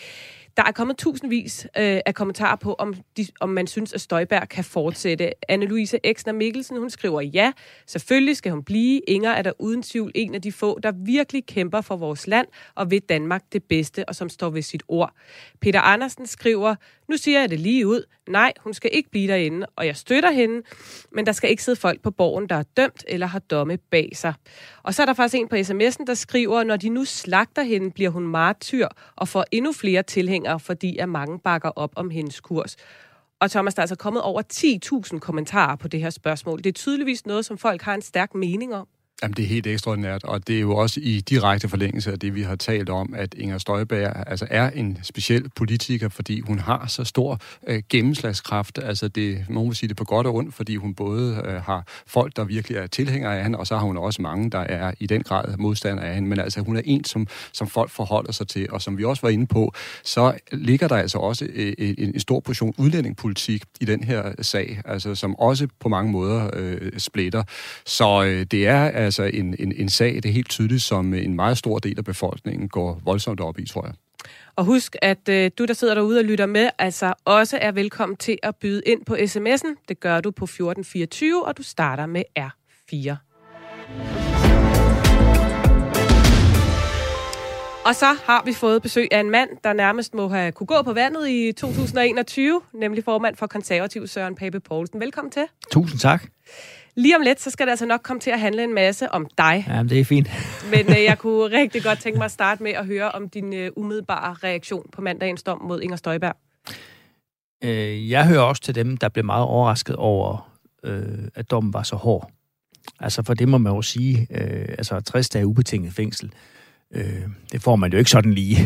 [0.58, 4.50] Der er kommet tusindvis øh, af kommentarer på, om, de, om man synes, at Støjberg
[4.50, 5.32] kan fortsætte.
[5.52, 7.52] Anne-Louise Eksner Mikkelsen, hun skriver, ja,
[7.88, 9.02] selvfølgelig skal hun blive.
[9.08, 12.48] Inger er der uden tvivl en af de få, der virkelig kæmper for vores land
[12.76, 15.14] og ved Danmark det bedste, og som står ved sit ord.
[15.62, 16.76] Peter Andersen skriver,
[17.10, 18.04] nu siger jeg det lige ud.
[18.30, 20.62] Nej, hun skal ikke blive derinde, og jeg støtter hende,
[21.12, 24.10] men der skal ikke sidde folk på borgen, der er dømt eller har domme bag
[24.14, 24.34] sig.
[24.84, 27.92] Og så er der faktisk en på sms'en, der skriver, når de nu slagter hende,
[27.92, 32.40] bliver hun martyr og får endnu flere tilhængere, fordi at mange bakker op om hendes
[32.40, 32.76] kurs.
[33.40, 34.42] Og Thomas, der er altså kommet over
[35.14, 36.58] 10.000 kommentarer på det her spørgsmål.
[36.58, 38.88] Det er tydeligvis noget, som folk har en stærk mening om.
[39.24, 42.36] Jamen, det er helt ekstraordinært, og det er jo også i direkte forlængelse af det,
[42.36, 46.88] vi har talt om, at Inger Støjberg altså er en speciel politiker, fordi hun har
[46.88, 48.80] så stor øh, gennemslagskraft.
[48.84, 51.88] Altså, det, nogen vil sige det på godt og ondt, fordi hun både øh, har
[52.08, 54.94] folk, der virkelig er tilhængere af hende, og så har hun også mange, der er
[55.00, 56.30] i den grad modstandere af hende.
[56.30, 59.22] Men altså, hun er en, som, som folk forholder sig til, og som vi også
[59.22, 59.74] var inde på,
[60.04, 64.82] så ligger der altså også øh, en, en stor portion udlændingepolitik i den her sag,
[64.86, 67.44] altså, som også på mange måder øh, splitter.
[67.86, 71.36] Så øh, det er altså en, en, en sag, det er helt tydeligt, som en
[71.36, 73.94] meget stor del af befolkningen går voldsomt op i, tror jeg.
[74.56, 78.18] Og husk, at øh, du, der sidder derude og lytter med, altså også er velkommen
[78.18, 79.86] til at byde ind på sms'en.
[79.88, 83.16] Det gør du på 1424, og du starter med R4.
[87.86, 90.82] Og så har vi fået besøg af en mand, der nærmest må have kunne gå
[90.82, 95.00] på vandet i 2021, nemlig formand for konservativ Søren Pape Poulsen.
[95.00, 95.44] Velkommen til.
[95.72, 96.24] Tusind tak.
[96.96, 99.28] Lige om lidt, så skal det altså nok komme til at handle en masse om
[99.38, 99.66] dig.
[99.68, 100.30] Ja, det er fint.
[100.74, 103.54] Men øh, jeg kunne rigtig godt tænke mig at starte med at høre om din
[103.54, 106.36] øh, umiddelbare reaktion på mandagens dom mod Inger Støjberg.
[107.64, 110.52] Øh, jeg hører også til dem, der blev meget overrasket over,
[110.84, 112.32] øh, at dommen var så hård.
[113.00, 116.32] Altså, for det må man jo sige, øh, altså 60 dage ubetinget fængsel,
[116.92, 118.58] øh, det får man jo ikke sådan lige.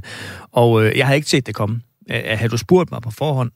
[0.52, 1.80] og øh, jeg har ikke set det komme.
[2.10, 3.50] Har du spurgt mig på forhånd,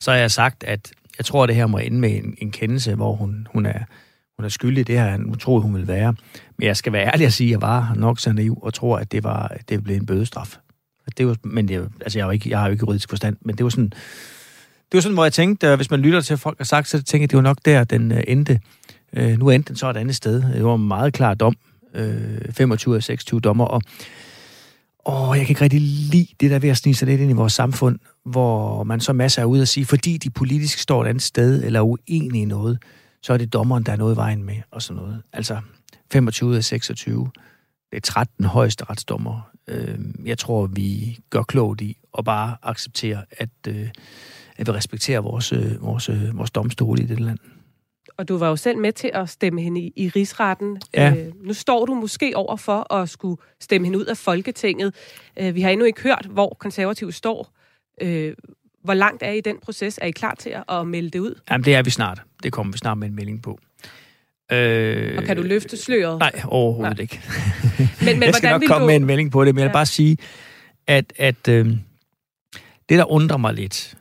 [0.00, 2.94] så har jeg sagt, at jeg tror, det her må ende med en, en kendelse,
[2.94, 3.78] hvor hun, hun, er,
[4.36, 4.86] hun er skyldig.
[4.86, 6.14] Det her, hun troede, hun ville være.
[6.58, 8.98] Men jeg skal være ærlig at sige, at jeg var nok så naiv og tror,
[8.98, 10.56] at det, var, det blev en bødestraf.
[11.16, 13.56] Det var, men det, altså jeg, har ikke, jeg har jo ikke juridisk forstand, men
[13.56, 13.92] det var sådan,
[14.92, 17.02] det var sådan, hvor jeg tænkte, øh, hvis man lytter til, folk har sagt, så
[17.02, 18.60] tænker jeg, at det var nok der, den øh, endte.
[19.12, 20.42] Øh, nu endte den så et andet sted.
[20.42, 21.56] Det var en meget klar dom.
[21.94, 23.82] Øh, 25 af 26 dommer, og
[25.06, 27.34] Åh, jeg kan ikke rigtig lide det der ved at snige sig lidt ind i
[27.34, 31.08] vores samfund, hvor man så masser er ude at sige, fordi de politisk står et
[31.08, 32.78] andet sted, eller er uenige i noget,
[33.22, 35.22] så er det dommeren, der er noget i vejen med, og sådan noget.
[35.32, 35.60] Altså,
[36.12, 37.30] 25 af 26,
[37.90, 39.50] det er 13 højeste retsdommer.
[39.68, 43.88] Øh, jeg tror, vi gør klogt i at bare acceptere, at, øh,
[44.56, 47.38] at vi respekterer vores, øh, vores, øh, vores domstole i det land.
[48.16, 50.80] Og du var jo selv med til at stemme hende i, i rigsretten.
[50.94, 51.14] Ja.
[51.18, 54.94] Øh, nu står du måske over for at skulle stemme hende ud af Folketinget.
[55.38, 57.52] Øh, vi har endnu ikke hørt, hvor konservative står.
[58.00, 58.34] Øh,
[58.84, 59.98] hvor langt er I den proces?
[60.02, 61.40] Er I klar til at, melde det ud?
[61.50, 62.22] Jamen, det er vi snart.
[62.42, 63.58] Det kommer vi snart med en melding på.
[64.52, 66.18] Øh, Og kan du løfte sløret?
[66.18, 67.02] Nej, overhovedet Nej.
[67.02, 67.20] ikke.
[68.04, 68.86] Men, men jeg skal nok komme du...
[68.86, 69.72] med en melding på det, men jeg vil Ja.
[69.72, 70.16] bare sige,
[70.86, 71.66] at, at øh,
[72.88, 73.94] det, der undrer mig lidt,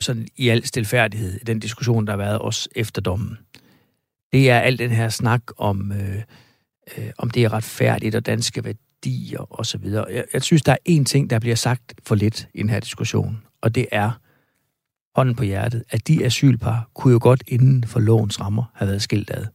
[0.00, 3.38] sådan i al stilfærdighed, i den diskussion, der har været også efter dommen,
[4.32, 6.22] det er al den her snak om, øh,
[6.98, 9.84] øh, om det er retfærdigt og danske værdier osv.
[9.84, 12.80] Jeg, jeg synes, der er én ting, der bliver sagt for lidt i den her
[12.80, 14.10] diskussion, og det er
[15.16, 19.02] hånden på hjertet, at de asylpar kunne jo godt inden for lovens rammer have været
[19.02, 19.46] skilt ad.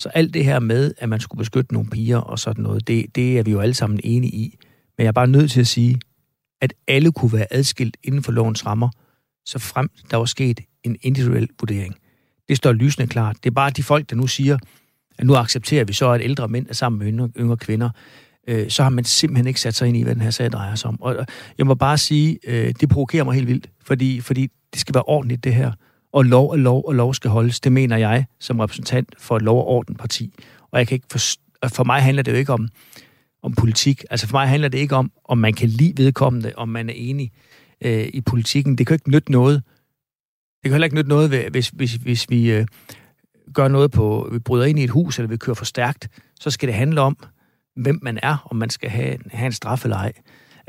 [0.00, 3.06] Så alt det her med, at man skulle beskytte nogle piger og sådan noget, det,
[3.14, 4.56] det er vi jo alle sammen enige i.
[4.98, 6.00] Men jeg er bare nødt til at sige,
[6.60, 8.88] at alle kunne være adskilt inden for lovens rammer,
[9.48, 11.94] så frem der var sket en individuel vurdering.
[12.48, 13.36] Det står lysende klart.
[13.44, 14.58] Det er bare de folk, der nu siger,
[15.18, 17.90] at nu accepterer vi så, at ældre mænd er sammen med yngre, yngre kvinder,
[18.48, 20.74] øh, så har man simpelthen ikke sat sig ind i, hvad den her sag drejer
[20.74, 21.02] sig om.
[21.02, 21.26] Og
[21.58, 25.04] jeg må bare sige, øh, det provokerer mig helt vildt, fordi, fordi det skal være
[25.06, 25.72] ordentligt, det her.
[26.12, 27.60] Og lov er lov, og lov skal holdes.
[27.60, 30.34] Det mener jeg som repræsentant for et lov- og ordenparti.
[30.70, 31.18] Og jeg kan ikke for,
[31.68, 32.68] for mig handler det jo ikke om,
[33.42, 34.04] om politik.
[34.10, 36.94] Altså for mig handler det ikke om, om man kan lide vedkommende, om man er
[36.96, 37.32] enig
[37.84, 38.78] øh, i politikken.
[38.78, 39.62] Det kan jo ikke nytte noget.
[40.62, 42.66] Det kan heller ikke nytte noget, hvis, hvis, hvis vi øh,
[43.54, 46.08] gør noget på, vi bryder ind i et hus, eller vi kører for stærkt.
[46.40, 47.16] Så skal det handle om,
[47.76, 50.12] hvem man er, om man skal have, have en straf eller ej.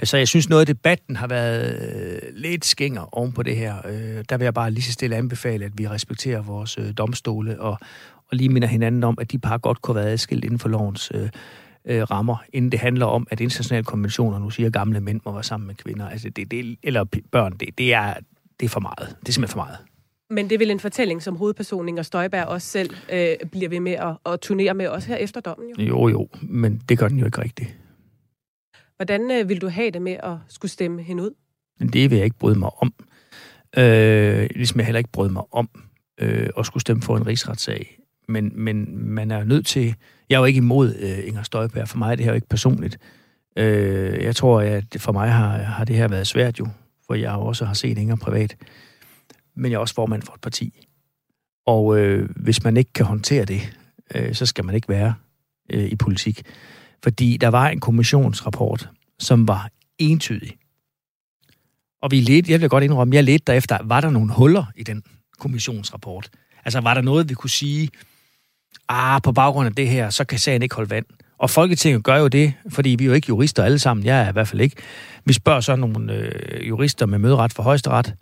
[0.03, 3.75] Så jeg synes, noget af debatten har været øh, lidt skænger oven på det her.
[3.87, 7.61] Øh, der vil jeg bare lige så stille anbefale, at vi respekterer vores øh, domstole,
[7.61, 7.77] og,
[8.31, 10.69] og lige minder hinanden om, at de par godt kunne have været adskilt inden for
[10.69, 11.29] lovens øh,
[11.89, 15.31] øh, rammer, inden det handler om, at internationale konventioner nu siger, at gamle mænd må
[15.31, 18.13] være sammen med kvinder, altså det, det, eller børn, det, det, er,
[18.59, 19.15] det er for meget.
[19.19, 19.77] Det er simpelthen for meget.
[20.29, 23.79] Men det er vel en fortælling, som hovedpersonen Inger Støjberg også selv øh, bliver ved
[23.79, 25.69] med at, at turnere med, også her efter dommen.
[25.79, 25.85] Jo.
[25.85, 27.75] Jo, jo, men det gør den jo ikke rigtigt.
[28.95, 31.31] Hvordan øh, vil du have det med at skulle stemme hende ud?
[31.93, 32.93] Det vil jeg ikke bryde mig om.
[33.77, 35.69] Øh, ligesom jeg heller ikke brød mig om
[36.21, 37.99] øh, at skulle stemme for en rigsretssag.
[38.29, 39.95] Men, men man er nødt til...
[40.29, 41.87] Jeg er jo ikke imod øh, Inger Støjberg.
[41.87, 42.97] For mig er det her jo ikke personligt.
[43.57, 46.67] Øh, jeg tror, at for mig har, har det her været svært jo,
[47.07, 48.55] for jeg også har set Inger privat.
[49.55, 50.85] Men jeg er også formand for et parti.
[51.65, 53.77] Og øh, hvis man ikke kan håndtere det,
[54.15, 55.13] øh, så skal man ikke være
[55.69, 56.41] øh, i politik.
[57.03, 58.89] Fordi der var en kommissionsrapport,
[59.19, 60.57] som var entydig.
[62.01, 64.83] Og vi ledte, jeg vil godt indrømme, jeg ledte derefter, var der nogle huller i
[64.83, 65.03] den
[65.39, 66.29] kommissionsrapport?
[66.65, 67.89] Altså var der noget, vi kunne sige,
[68.89, 71.05] ah, på baggrund af det her, så kan sagen ikke holde vand.
[71.37, 74.29] Og Folketinget gør jo det, fordi vi er jo ikke jurister alle sammen, jeg er
[74.29, 74.75] i hvert fald ikke.
[75.25, 78.13] Vi spørger så nogle øh, jurister med møderet for højesteret,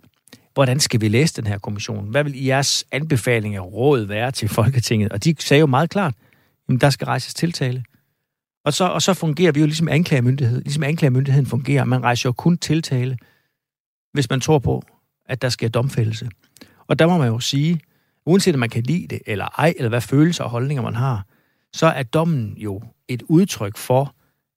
[0.53, 2.07] hvordan skal vi læse den her kommission?
[2.10, 5.12] Hvad vil i jeres anbefalinger råd være til Folketinget?
[5.12, 6.13] Og de sagde jo meget klart,
[6.69, 7.83] at der skal rejses tiltale.
[8.65, 10.62] Og så, og så fungerer vi jo ligesom anklagemyndighed.
[10.62, 11.83] Ligesom anklagemyndigheden fungerer.
[11.83, 13.17] Man rejser jo kun tiltale,
[14.13, 14.83] hvis man tror på,
[15.25, 16.29] at der sker domfældelse.
[16.88, 17.79] Og der må man jo sige,
[18.27, 21.25] uanset om man kan lide det eller ej, eller hvad følelser og holdninger man har,
[21.73, 24.15] så er dommen jo et udtryk for,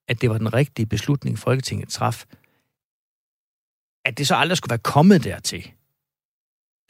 [0.08, 2.24] at det var den rigtige beslutning, Folketinget traf.
[4.04, 5.70] At det så aldrig skulle være kommet dertil,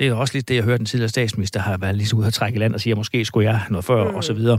[0.00, 2.16] det er jo også lidt det, jeg hørte den tidligere statsminister har været lige så
[2.16, 4.14] ude at trække land og sige, at måske skulle jeg noget før, mm.
[4.14, 4.58] og så videre.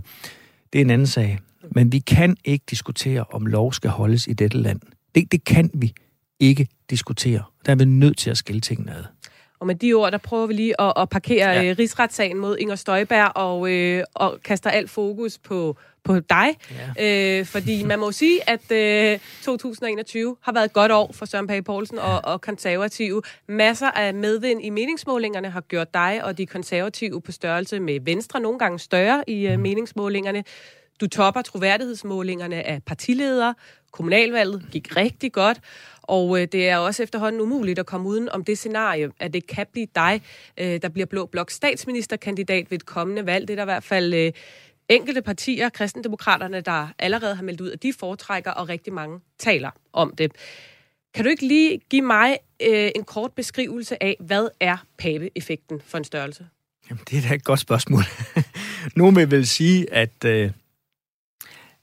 [0.73, 1.39] Det er en anden sag.
[1.71, 4.79] Men vi kan ikke diskutere, om lov skal holdes i dette land.
[5.15, 5.93] Det, det kan vi
[6.39, 7.43] ikke diskutere.
[7.65, 9.03] Der er vi nødt til at skille tingene ad.
[9.61, 11.63] Og med de ord, der prøver vi lige at, at parkere ja.
[11.63, 16.47] øh, rigsretssagen mod Inger Støjberg og, øh, og kaster alt fokus på, på dig.
[16.97, 17.39] Ja.
[17.39, 21.47] Øh, fordi man må sige, at øh, 2021 har været et godt år for Søren
[21.47, 23.21] Pape Poulsen og, og konservative.
[23.47, 28.39] Masser af medvind i meningsmålingerne har gjort dig og de konservative på størrelse med Venstre,
[28.39, 30.43] nogle gange større i øh, meningsmålingerne.
[31.01, 33.55] Du topper troværdighedsmålingerne af partiledere.
[33.91, 35.57] Kommunalvalget gik rigtig godt.
[36.11, 39.47] Og øh, det er også efterhånden umuligt at komme uden om det scenarie, at det
[39.47, 40.21] kan blive dig,
[40.57, 43.47] øh, der bliver Blå Blok statsministerkandidat ved et kommende valg.
[43.47, 44.31] Det er der i hvert fald øh,
[44.89, 49.69] enkelte partier, kristendemokraterne, der allerede har meldt ud, at de foretrækker, og rigtig mange taler
[49.93, 50.31] om det.
[51.13, 55.97] Kan du ikke lige give mig øh, en kort beskrivelse af, hvad er pape-effekten for
[55.97, 56.47] en størrelse?
[56.89, 58.03] Jamen, det er da et godt spørgsmål.
[58.95, 60.51] Nogle vil vel sige, at øh,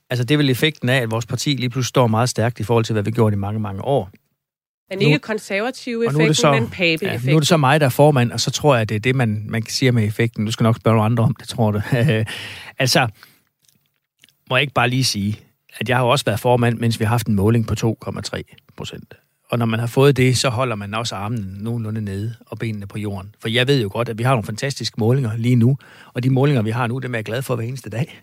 [0.09, 2.63] altså, det er vel effekten af, at vores parti lige pludselig står meget stærkt i
[2.63, 4.09] forhold til, hvad vi gjorde i mange, mange år.
[4.89, 7.27] Men ikke konservative effekten, så, men pape-effekten.
[7.27, 8.95] Ja, nu er det så mig, der er formand, og så tror jeg, at det
[8.95, 10.45] er det, man, man kan sige med effekten.
[10.45, 11.81] Du skal nok spørge nogle andre om det, tror du.
[12.79, 13.07] altså,
[14.49, 15.39] må jeg ikke bare lige sige,
[15.79, 18.41] at jeg har også været formand, mens vi har haft en måling på 2,3
[18.77, 19.13] procent.
[19.49, 22.87] og når man har fået det, så holder man også armen nogenlunde nede og benene
[22.87, 23.35] på jorden.
[23.41, 25.77] For jeg ved jo godt, at vi har nogle fantastiske målinger lige nu,
[26.13, 28.21] og de målinger, vi har nu, dem er jeg glad for hver eneste dag.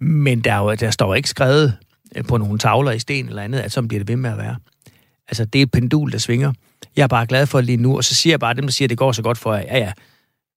[0.00, 1.76] Men der, er jo, der står ikke skrevet
[2.28, 4.56] på nogle tavler i sten eller andet, at sådan bliver det ved med at være.
[5.30, 6.52] Altså, det er et pendul, der svinger.
[6.96, 8.72] Jeg er bare glad for det lige nu, og så siger jeg bare dem, der
[8.72, 9.62] siger, at det går så godt for jer.
[9.62, 9.92] Ja, ja,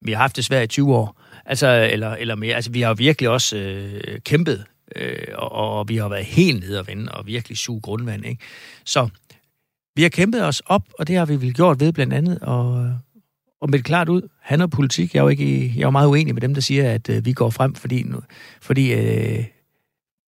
[0.02, 2.56] vi har haft det svært i 20 år, altså, eller, eller mere.
[2.56, 6.80] Altså, vi har virkelig også øh, kæmpet, øh, og, og vi har været helt nede
[6.80, 8.44] og vende, og virkelig suge grundvand, ikke?
[8.86, 9.10] Så
[9.96, 12.94] vi har kæmpet os op, og det har vi vel gjort ved blandt andet, og,
[13.62, 15.90] og med det klart ud, han og politik, jeg er jo, ikke, jeg er jo
[15.90, 18.06] meget uenig med dem, der siger, at øh, vi går frem, fordi,
[18.62, 19.46] fordi, øh,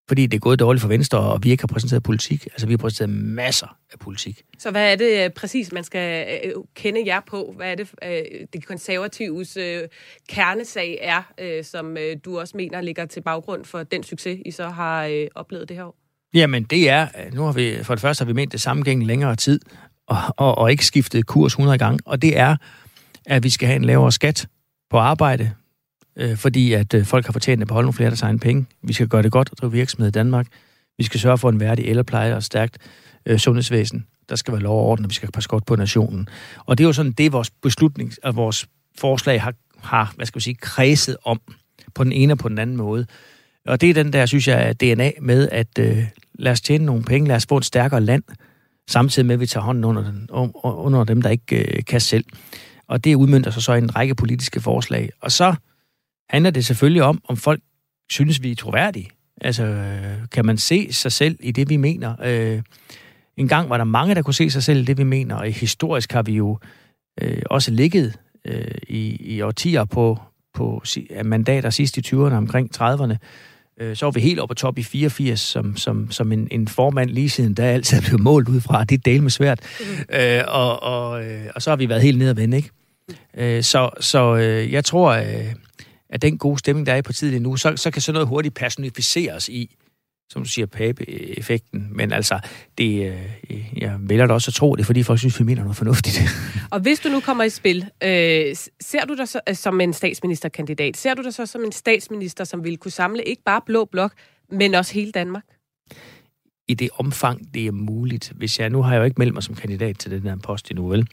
[0.08, 2.46] fordi det er gået dårligt for Venstre, og vi ikke har præsenteret politik.
[2.46, 4.42] Altså, vi har præsenteret masser af politik.
[4.60, 7.54] Så hvad er det øh, præcis, man skal øh, kende jer på?
[7.58, 9.82] Hvad er det, øh, det konservatives øh,
[10.30, 14.52] kernesag er, øh, som øh, du også mener ligger til baggrund for den succes, I
[14.52, 15.96] så har øh, oplevet det her år?
[16.34, 19.08] Jamen, det er, nu har vi, for det første har vi ment det samme gennem
[19.08, 19.60] længere tid,
[20.08, 22.56] og, og, og ikke skiftet kurs 100 gange, og det er,
[23.26, 24.48] at vi skal have en lavere skat
[24.90, 25.52] på arbejde,
[26.18, 28.66] øh, fordi at øh, folk har fortjent at beholde nogle flere af deres egne penge.
[28.84, 30.48] Vi skal gøre det godt at drive virksomhed i Danmark.
[30.98, 32.78] Vi skal sørge for en værdig ældrepleje og stærkt
[33.26, 34.06] øh, sundhedsvæsen.
[34.30, 36.28] Der skal være lov og orden, og vi skal passe godt på nationen.
[36.66, 40.40] Og det er jo sådan, det vores beslutning, at vores forslag har, har hvad skal
[40.40, 41.42] vi sige, kredset om
[41.94, 43.06] på den ene og på den anden måde.
[43.66, 47.04] Og det er den der, synes jeg, DNA med, at øh, lad os tjene nogle
[47.04, 48.24] penge, lad os få et stærkere land,
[48.88, 50.30] samtidig med, at vi tager hånden under, den,
[50.64, 52.26] under dem, der ikke øh, kan selv.
[52.88, 55.10] Og det udmyndter sig så i en række politiske forslag.
[55.22, 55.56] Og så
[56.30, 57.60] handler det selvfølgelig om, om folk
[58.10, 59.10] synes, vi er troværdige.
[59.42, 62.16] Altså, øh, kan man se sig selv i det, vi mener?
[62.24, 62.62] Øh,
[63.38, 65.52] en gang var der mange, der kunne se sig selv i det, vi mener, og
[65.52, 66.60] historisk har vi jo
[67.22, 70.20] øh, også ligget øh, i, i årtier på,
[70.54, 70.84] på
[71.24, 73.16] mandater sidst i 20'erne, omkring 30'erne.
[73.80, 76.68] Øh, så var vi helt oppe på top i 84, som, som, som en, en
[76.68, 78.84] formand lige siden, da altid er blevet målt ud fra.
[78.84, 79.60] Det er del med svært.
[79.80, 80.16] Mm.
[80.16, 82.70] Øh, og, og, øh, og så har vi været helt nede og vende, ikke?
[83.38, 85.54] Øh, så så øh, jeg tror, øh,
[86.10, 88.28] at den gode stemning, der er i partiet lige nu, så, så kan sådan noget
[88.28, 89.76] hurtigt personificeres i,
[90.30, 91.88] som du siger, pape-effekten.
[91.92, 92.40] Men altså,
[92.78, 93.14] det,
[93.50, 96.22] øh, jeg vælger da også at tro det, fordi folk synes, vi mener noget fornuftigt.
[96.72, 99.94] Og hvis du nu kommer i spil, øh, ser du dig så, øh, som en
[99.94, 103.86] statsministerkandidat, ser du dig så som en statsminister, som vil kunne samle ikke bare Blå
[103.86, 104.14] Blok,
[104.52, 105.44] men også hele Danmark?
[106.68, 108.32] I det omfang, det er muligt.
[108.36, 110.72] Hvis jeg, nu har jeg jo ikke meldt mig som kandidat til den her post
[110.72, 111.08] endnu, vel?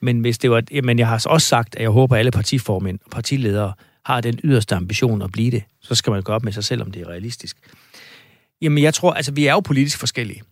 [0.00, 2.98] Men hvis det var, jamen jeg har også sagt, at jeg håber, at alle partiformænd
[3.04, 3.72] og partiledere
[4.06, 6.82] har den yderste ambition at blive det, så skal man gå op med sig selv,
[6.82, 7.56] om det er realistisk.
[8.62, 10.42] Jamen, jeg tror, altså, vi er jo politisk forskellige.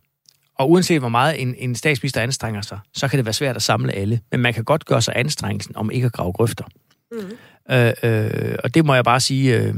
[0.58, 3.62] Og uanset hvor meget en, en statsminister anstrenger sig, så kan det være svært at
[3.62, 4.20] samle alle.
[4.30, 6.64] Men man kan godt gøre sig anstrengelsen om ikke at grave grøfter.
[7.12, 7.74] Mm.
[7.74, 9.74] Øh, øh, og det må jeg bare sige, øh,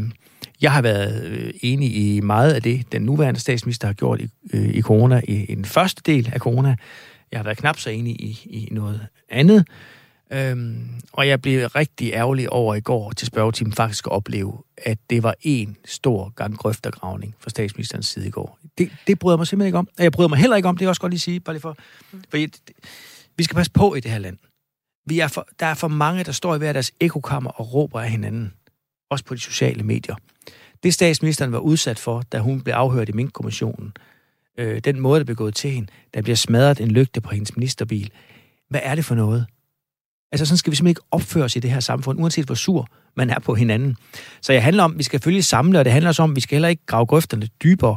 [0.61, 4.29] jeg har været øh, enig i meget af det, den nuværende statsminister har gjort i,
[4.53, 6.77] øh, i corona, i, i den første del af corona.
[7.33, 9.67] Jeg har været knap så enig i, i noget andet.
[10.33, 14.99] Øhm, og jeg blev rigtig ærgerlig over i går til spørgetimen faktisk at opleve, at
[15.11, 18.59] det var en stor gang grøftergravning fra statsministerens side i går.
[18.79, 19.89] Det, det bryder jeg mig simpelthen ikke om.
[19.99, 21.61] Og jeg bryder mig heller ikke om, det er også godt lige sige, bare lige
[21.61, 21.77] for,
[22.31, 22.49] for jeg,
[23.37, 24.39] vi skal passe på i det her land.
[25.07, 28.01] Vi er for, der er for mange, der står i hver deres ekokammer og råber
[28.01, 28.53] af hinanden.
[29.11, 30.15] Også på de sociale medier.
[30.83, 33.93] Det statsministeren var udsat for, da hun blev afhørt i Mink-kommissionen,
[34.59, 37.57] øh, den måde, der blev gået til hende, der bliver smadret en lygte på hendes
[37.57, 38.11] ministerbil.
[38.69, 39.47] Hvad er det for noget?
[40.33, 42.89] Altså sådan skal vi simpelthen ikke opføre os i det her samfund, uanset hvor sur
[43.17, 43.97] man er på hinanden.
[44.41, 46.37] Så jeg handler om, at vi skal følge samle, og det handler også om, at
[46.37, 47.97] vi skal heller ikke grave grøfterne dybere.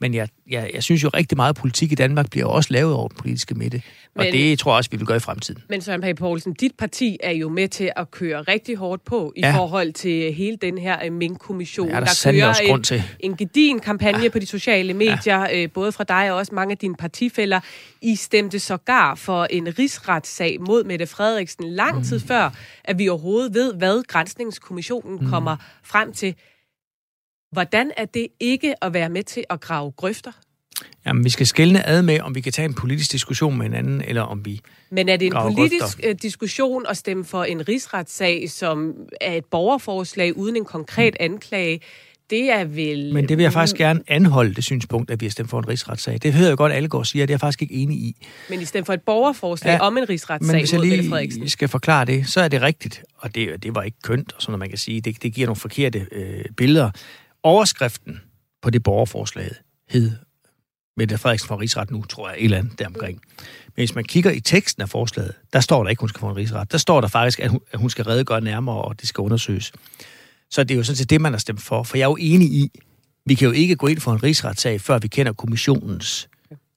[0.00, 2.94] Men jeg, jeg, jeg synes jo rigtig meget, at politik i Danmark bliver også lavet
[2.94, 3.82] over den politiske midte.
[4.16, 5.62] Men, og det tror jeg også, vi vil gøre i fremtiden.
[5.68, 9.32] Men Søren Pape Poulsen, dit parti er jo med til at køre rigtig hårdt på
[9.36, 9.56] i ja.
[9.56, 11.88] forhold til hele den her øh, Mink-kommission.
[11.88, 12.96] Ja, der, der kører grund til.
[12.96, 14.28] en, en gedin kampagne ja.
[14.28, 15.62] på de sociale medier, ja.
[15.62, 17.60] øh, både fra dig og også mange af dine partifælder.
[18.02, 22.04] I stemte sågar for en rigsretssag mod Mette Frederiksen lang mm.
[22.04, 22.50] tid før,
[22.84, 24.02] at vi overhovedet ved, hvad
[24.54, 25.30] Grænsningskommissionen mm.
[25.30, 26.34] kommer frem til.
[27.52, 30.32] Hvordan er det ikke at være med til at grave grøfter?
[31.06, 34.02] Jamen, vi skal skælne ad med, om vi kan tage en politisk diskussion med hinanden,
[34.02, 36.10] eller om vi Men er det en politisk grøfter.
[36.10, 41.24] Øh, diskussion at stemme for en rigsretssag, som er et borgerforslag uden en konkret mm.
[41.24, 41.80] anklage?
[42.30, 43.12] Det er vel...
[43.12, 45.68] Men det vil jeg faktisk gerne anholde, det synspunkt, at vi har stemt for en
[45.68, 46.18] rigsretssag.
[46.22, 48.26] Det hører jeg godt, alle går og siger, det er jeg faktisk ikke enig i.
[48.50, 51.68] Men I stemte for et borgerforslag ja, om en rigsretssag men hvis jeg lige skal
[51.68, 53.04] forklare det, så er det rigtigt.
[53.16, 55.00] Og det, det var ikke kønt, og sådan man kan sige.
[55.00, 56.90] Det, det giver nogle forkerte øh, billeder.
[57.42, 58.20] Overskriften
[58.62, 59.50] på det borgerforslag
[59.90, 60.12] hed
[60.96, 63.20] Mette Frederiksen for rigsret nu, tror jeg, et eller andet deromkring.
[63.66, 66.28] Men hvis man kigger i teksten af forslaget, der står der ikke, hun skal få
[66.28, 66.72] en rigsret.
[66.72, 69.72] Der står der faktisk, at hun, at hun skal redegøre nærmere, og det skal undersøges.
[70.54, 71.82] Så det er jo sådan set det, man har stemt for.
[71.82, 72.70] For jeg er jo enig i,
[73.26, 76.28] vi kan jo ikke gå ind for en rigsretssag, før vi kender kommissionens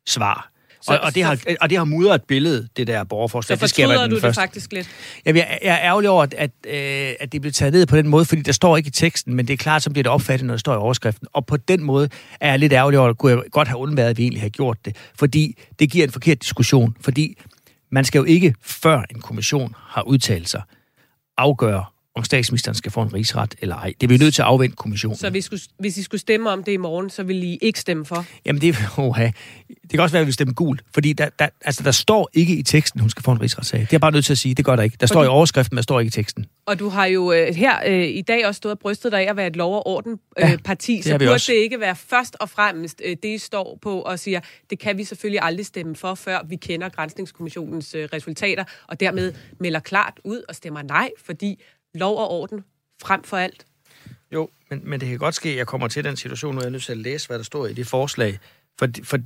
[0.08, 0.52] svar.
[0.82, 3.58] Så, og, og, det har, og det har mudret billedet, det der borgerforslag.
[3.58, 4.42] Så fortryder du det første.
[4.42, 4.90] faktisk lidt?
[5.26, 7.98] Jamen, jeg, jeg er ærgerlig over, at, at, øh, at det bliver taget ned på
[7.98, 10.12] den måde, fordi der står ikke i teksten, men det er klart, så bliver det
[10.12, 11.28] opfattet, når det står i overskriften.
[11.34, 12.10] Og på den måde
[12.40, 14.50] er jeg lidt ærgerlig over, at kunne jeg godt have undværet, at vi egentlig har
[14.50, 14.96] gjort det.
[15.16, 16.96] Fordi det giver en forkert diskussion.
[17.02, 17.38] Fordi
[17.92, 20.62] man skal jo ikke, før en kommission har udtalt sig,
[21.38, 21.86] afgøre,
[22.18, 23.94] om statsministeren skal få en rigsret eller ej.
[24.02, 25.18] Det bliver nødt til at afvente kommissionen.
[25.18, 27.80] Så hvis, skulle, hvis I skulle stemme om det i morgen, så vil I ikke
[27.80, 28.26] stemme for?
[28.46, 29.26] Jamen det, oha.
[29.68, 32.56] det kan også være, at vi stemme gult, fordi der, der, altså, der står ikke
[32.56, 33.80] i teksten, hun skal få en rigsretssag.
[33.80, 34.98] Det er bare nødt til at sige, det gør der ikke.
[35.00, 35.14] Der fordi...
[35.14, 36.46] står i overskriften, men der står ikke i teksten.
[36.66, 39.30] Og du har jo øh, her øh, i dag også stået og brystet dig af
[39.30, 41.52] at være et lov- og orden-parti, øh, ja, så burde også.
[41.52, 44.40] det ikke være først og fremmest øh, det, I står på og siger,
[44.70, 49.34] det kan vi selvfølgelig aldrig stemme for, før vi kender Grænsningskommissionens øh, resultater, og dermed
[49.60, 51.60] melder klart ud og stemmer nej, fordi
[51.98, 52.64] lov og orden
[53.02, 53.66] frem for alt.
[54.34, 56.64] Jo, men, men det kan godt ske, at jeg kommer til den situation, nu er
[56.64, 58.40] jeg nødt til at læse, hvad der står i det forslag.
[58.80, 59.18] For, for,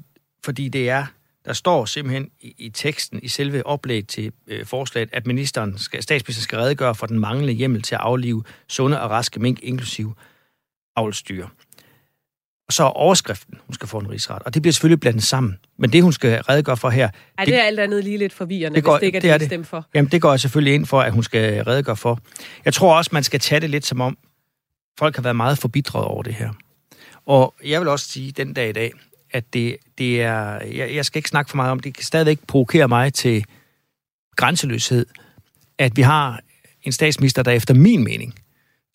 [0.44, 1.06] fordi det er,
[1.46, 6.04] der står simpelthen i, i teksten, i selve oplæg til øh, forslaget, at ministeren skal,
[6.04, 10.14] statsministeren skal redegøre for den manglende hjemmel til at aflive sunde og raske mink, inklusive
[10.96, 11.48] avlstyr.
[12.72, 14.42] Og så er overskriften, hun skal få en rigsret.
[14.42, 15.58] Og det bliver selvfølgelig blandet sammen.
[15.78, 17.10] Men det, hun skal redegøre for her...
[17.38, 19.52] Er det, det alt andet lige lidt forvirrende, det går, hvis det ikke er det,
[19.52, 19.68] er det.
[19.68, 19.86] for?
[19.94, 22.20] Jamen, det går jeg selvfølgelig ind for, at hun skal redegøre for.
[22.66, 24.18] Jeg tror også, man skal tage det lidt som om,
[25.00, 26.50] folk har været meget forbitret over det her.
[27.26, 28.92] Og jeg vil også sige den dag i dag,
[29.32, 30.66] at det, det er...
[30.66, 31.86] Jeg, jeg skal ikke snakke for meget om det.
[31.86, 33.46] Det kan stadigvæk provokere mig til
[34.36, 35.06] grænseløshed,
[35.78, 36.40] at vi har
[36.84, 38.36] en statsminister, der efter min mening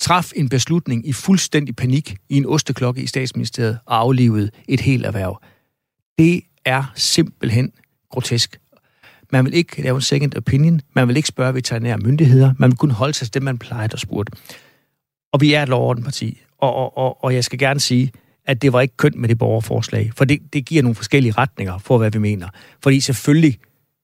[0.01, 5.07] traf en beslutning i fuldstændig panik i en osteklokke i statsministeriet og aflivede et helt
[5.07, 5.43] erhverv.
[6.19, 7.73] Det er simpelthen
[8.11, 8.61] grotesk.
[9.33, 12.79] Man vil ikke lave en second opinion, man vil ikke spørge veterinære myndigheder, man vil
[12.79, 14.33] kun holde sig til det, man plejede at spurgte.
[15.33, 18.13] Og vi er et parti, og, og, og, og jeg skal gerne sige,
[18.47, 21.79] at det var ikke kønt med det borgerforslag, for det, det giver nogle forskellige retninger
[21.79, 22.49] for, hvad vi mener.
[22.83, 23.59] Fordi selvfølgelig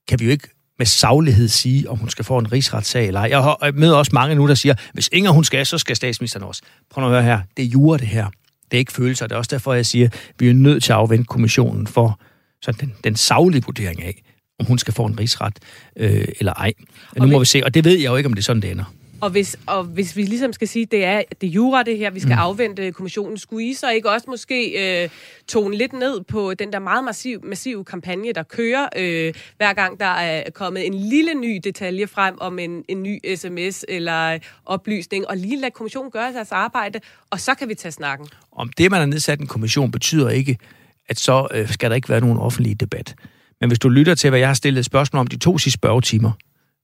[0.08, 3.56] kan vi jo ikke med saglighed sige, om hun skal få en rigsretssag eller ej.
[3.62, 6.62] Jeg møder også mange nu, der siger, hvis Inger hun skal, så skal statsministeren også.
[6.90, 7.40] Prøv at høre her.
[7.56, 8.26] Det er jure, det her.
[8.70, 9.26] Det er ikke følelser.
[9.26, 12.20] Det er også derfor, jeg siger, at vi er nødt til at afvente kommissionen for
[12.62, 14.22] sådan den, den saglige vurdering af,
[14.58, 15.58] om hun skal få en rigsret
[15.96, 16.72] øh, eller ej.
[17.16, 18.70] Nu må vi se, og det ved jeg jo ikke, om det er sådan, det
[18.70, 18.94] ender.
[19.22, 22.20] Og hvis, og hvis vi ligesom skal sige, det er det jura det her, vi
[22.20, 22.38] skal mm.
[22.38, 25.08] afvente kommissionen, skulle I så ikke også måske øh,
[25.48, 30.00] tone lidt ned på den der meget massiv, massive kampagne, der kører, øh, hver gang
[30.00, 35.28] der er kommet en lille ny detalje frem om en, en ny sms eller oplysning,
[35.28, 37.00] og lige lade kommissionen gøre deres arbejde,
[37.30, 38.26] og så kan vi tage snakken.
[38.52, 40.58] Om det, man har nedsat en kommission, betyder ikke,
[41.08, 43.14] at så øh, skal der ikke være nogen offentlig debat.
[43.60, 46.32] Men hvis du lytter til, hvad jeg har stillet spørgsmål om de to sidste spørgetimer,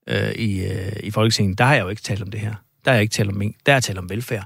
[0.09, 2.55] øh, i, øh, i Folketinget, der har jeg jo ikke talt om det her.
[2.85, 3.57] Der har jeg ikke talt om mink.
[3.67, 4.45] Der har jeg talt om velfærd.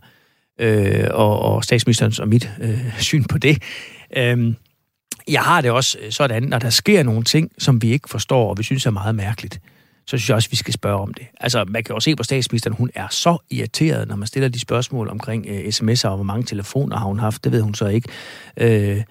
[0.58, 3.62] Øh, og, og statsministerens og mit øh, syn på det.
[4.16, 4.54] Øh,
[5.28, 8.58] jeg har det også sådan, når der sker nogle ting, som vi ikke forstår, og
[8.58, 9.60] vi synes er meget mærkeligt,
[10.06, 11.26] så synes jeg også, vi skal spørge om det.
[11.40, 14.60] Altså, man kan jo se på statsministeren, hun er så irriteret, når man stiller de
[14.60, 17.86] spørgsmål omkring øh, sms'er, og hvor mange telefoner har hun haft, det ved hun så
[17.86, 18.08] ikke.
[18.56, 19.02] Øh,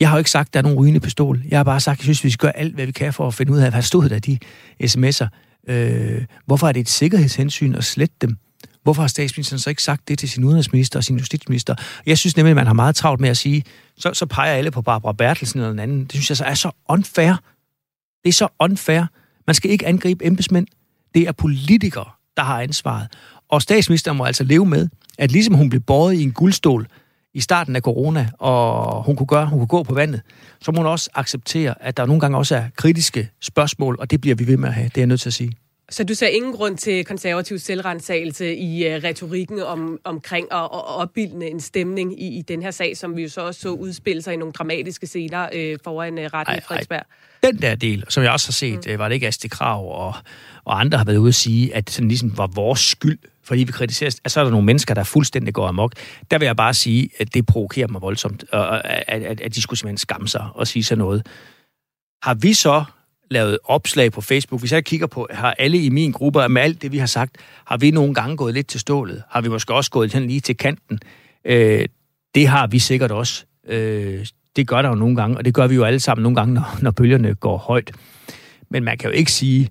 [0.00, 1.42] jeg har jo ikke sagt, at der er nogen rygende pistol.
[1.48, 3.26] Jeg har bare sagt, at jeg synes, vi skal gøre alt, hvad vi kan for
[3.26, 4.38] at finde ud af, hvad stod der de
[4.82, 5.26] sms'er.
[5.68, 8.36] Øh, hvorfor er det et sikkerhedshensyn at slette dem?
[8.82, 11.74] Hvorfor har statsministeren så ikke sagt det til sin udenrigsminister og sin justitsminister?
[12.06, 13.64] Jeg synes nemlig, at man har meget travlt med at sige,
[13.98, 16.04] så, så peger alle på Barbara Bertelsen eller en anden.
[16.04, 17.34] Det synes jeg så er så unfair.
[18.24, 19.04] Det er så unfair.
[19.46, 20.66] Man skal ikke angribe embedsmænd.
[21.14, 23.08] Det er politikere, der har ansvaret.
[23.48, 24.88] Og statsministeren må altså leve med,
[25.18, 26.86] at ligesom hun blev båret i en guldstol
[27.36, 30.20] i starten af corona, og hun kunne gøre, hun kunne gå på vandet,
[30.60, 34.20] så må hun også acceptere, at der nogle gange også er kritiske spørgsmål, og det
[34.20, 34.84] bliver vi ved med at have.
[34.84, 35.52] Det er jeg nødt til at sige.
[35.90, 40.68] Så du ser ingen grund til konservativ selvrensagelse i uh, retorikken om, omkring at, at
[40.72, 44.22] opbilde en stemning i, i den her sag, som vi jo så også så udspille
[44.22, 47.02] sig i nogle dramatiske scener uh, foran uh, retten i Frederiksberg?
[47.42, 48.98] Den der del, som jeg også har set, mm.
[48.98, 50.14] var det ikke Asti Krav og,
[50.64, 53.72] og andre har været ude at sige, at det ligesom var vores skyld, fordi vi
[53.72, 55.92] kritiserer, at så er der nogle mennesker, der fuldstændig går amok.
[56.30, 59.78] Der vil jeg bare sige, at det provokerer mig voldsomt, at, at, at de skulle
[59.78, 61.26] simpelthen skamme sig og sige sådan noget.
[62.22, 62.84] Har vi så
[63.30, 64.60] lavet opslag på Facebook.
[64.60, 67.36] Hvis jeg kigger på, har alle i min gruppe, med alt det, vi har sagt,
[67.64, 69.22] har vi nogle gange gået lidt til stålet?
[69.30, 70.98] Har vi måske også gået lige til kanten?
[71.44, 71.88] Øh,
[72.34, 73.44] det har vi sikkert også.
[73.68, 74.26] Øh,
[74.56, 76.54] det gør der jo nogle gange, og det gør vi jo alle sammen nogle gange,
[76.54, 77.92] når, når bølgerne går højt.
[78.70, 79.68] Men man kan jo ikke sige,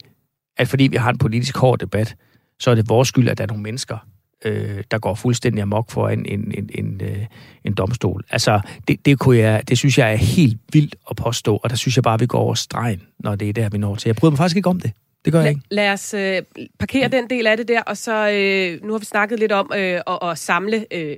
[0.58, 2.16] at fordi vi har en politisk hård debat,
[2.60, 3.98] så er det vores skyld, at der er nogle mennesker,
[4.46, 7.26] øh, der går fuldstændig amok for en, en, en, en, øh,
[7.64, 8.26] en domstol.
[8.30, 11.76] Altså, det, det, kunne jeg, det synes jeg er helt vildt at påstå, og der
[11.76, 14.10] synes jeg bare, at vi går over stregen, når det er der, vi når til.
[14.10, 14.92] Jeg bryder mig faktisk ikke om det.
[15.26, 15.62] Det gør jeg ikke.
[15.72, 16.42] Lad os øh,
[16.80, 19.72] parkere den del af det der, og så øh, nu har vi snakket lidt om
[19.76, 21.18] øh, at, at samle øh,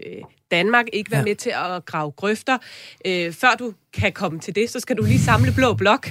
[0.51, 1.25] Danmark, ikke være ja.
[1.25, 2.57] med til at grave grøfter.
[3.05, 6.09] Øh, før du kan komme til det, så skal du lige samle blå blok.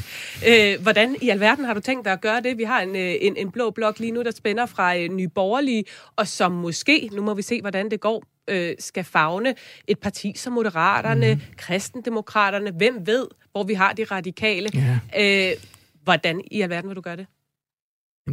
[0.49, 2.59] Øh, hvordan i alverden har du tænkt dig at gøre det?
[2.59, 5.29] Vi har en, øh, en, en blå blok lige nu, der spænder fra øh, Nye
[5.29, 5.85] Borgerlige,
[6.17, 9.55] og som måske, nu må vi se, hvordan det går, øh, skal fagne
[9.87, 11.41] et parti som Moderaterne, mm.
[11.57, 14.71] Kristendemokraterne, hvem ved, hvor vi har de radikale.
[14.75, 15.51] Ja.
[15.51, 15.57] Øh,
[16.03, 17.27] hvordan i alverden vil du gøre det?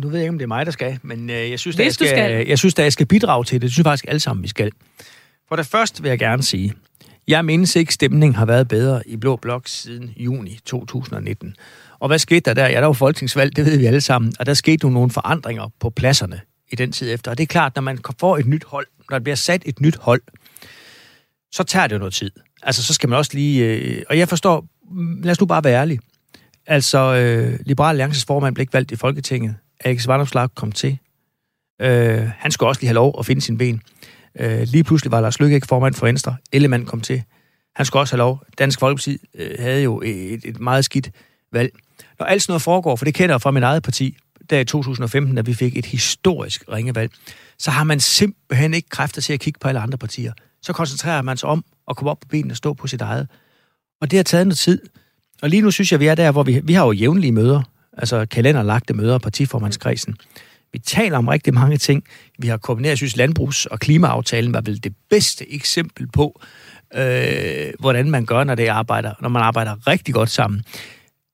[0.03, 1.93] Du ved ikke, om det er mig, der skal, men øh, jeg synes, at jeg
[1.93, 2.47] skal, skal.
[2.47, 3.61] jeg synes, at jeg skal bidrage til det.
[3.61, 4.71] Det synes jeg faktisk alle sammen, vi skal.
[5.49, 6.73] For det første vil jeg gerne sige,
[7.27, 11.55] jeg mindes ikke, stemningen har været bedre i Blå Blok siden juni 2019.
[11.99, 12.67] Og hvad skete der der?
[12.67, 15.69] Ja, der var folketingsvalg, det ved vi alle sammen, og der skete jo nogle forandringer
[15.79, 16.41] på pladserne
[16.71, 17.31] i den tid efter.
[17.31, 19.81] Og det er klart, når man får et nyt hold, når der bliver sat et
[19.81, 20.21] nyt hold,
[21.51, 22.31] så tager det jo noget tid.
[22.63, 23.65] Altså, så skal man også lige...
[23.65, 24.65] Øh, og jeg forstår,
[25.23, 25.99] lad os nu bare være ærlige.
[26.67, 29.55] Altså, øh, Liberal Alliances formand blev ikke valgt i Folketinget.
[29.79, 30.97] Alex Vandomslag kom til.
[31.81, 33.81] Øh, han skulle også lige have lov at finde sin ben.
[34.39, 36.35] Øh, lige pludselig var Lars Lykke ikke formand for Venstre.
[36.51, 37.23] Ellemann kom til.
[37.75, 38.43] Han skulle også have lov.
[38.59, 41.11] Dansk Folkeparti øh, havde jo et, et meget skidt
[41.51, 41.71] valg.
[42.19, 44.17] Når alt sådan noget foregår, for det kender jeg fra min eget parti,
[44.49, 47.11] der i 2015, da vi fik et historisk ringevalg,
[47.59, 50.33] så har man simpelthen ikke kræfter til at kigge på alle andre partier.
[50.61, 53.27] Så koncentrerer man sig om at komme op på benene og stå på sit eget.
[54.01, 54.81] Og det har taget noget tid.
[55.41, 57.61] Og lige nu synes jeg, vi er der, hvor vi, vi har jo jævnlige møder,
[57.97, 60.15] altså kalenderlagte møder, partiformandskredsen.
[60.73, 62.03] Vi taler om rigtig mange ting.
[62.39, 66.41] Vi har kombineret, jeg synes, landbrugs- og klimaaftalen var vel det bedste eksempel på,
[66.95, 70.63] øh, hvordan man gør, når, det arbejder, når man arbejder rigtig godt sammen.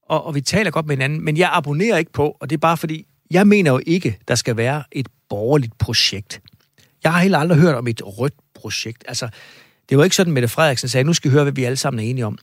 [0.09, 2.59] Og, og vi taler godt med hinanden, men jeg abonnerer ikke på, og det er
[2.59, 6.41] bare fordi, jeg mener jo ikke, der skal være et borgerligt projekt.
[7.03, 9.03] Jeg har heller aldrig hørt om et rødt projekt.
[9.07, 9.29] Altså,
[9.89, 12.05] det var ikke sådan, Mette Frederiksen sagde, nu skal vi høre, hvad vi alle sammen
[12.05, 12.37] er enige om.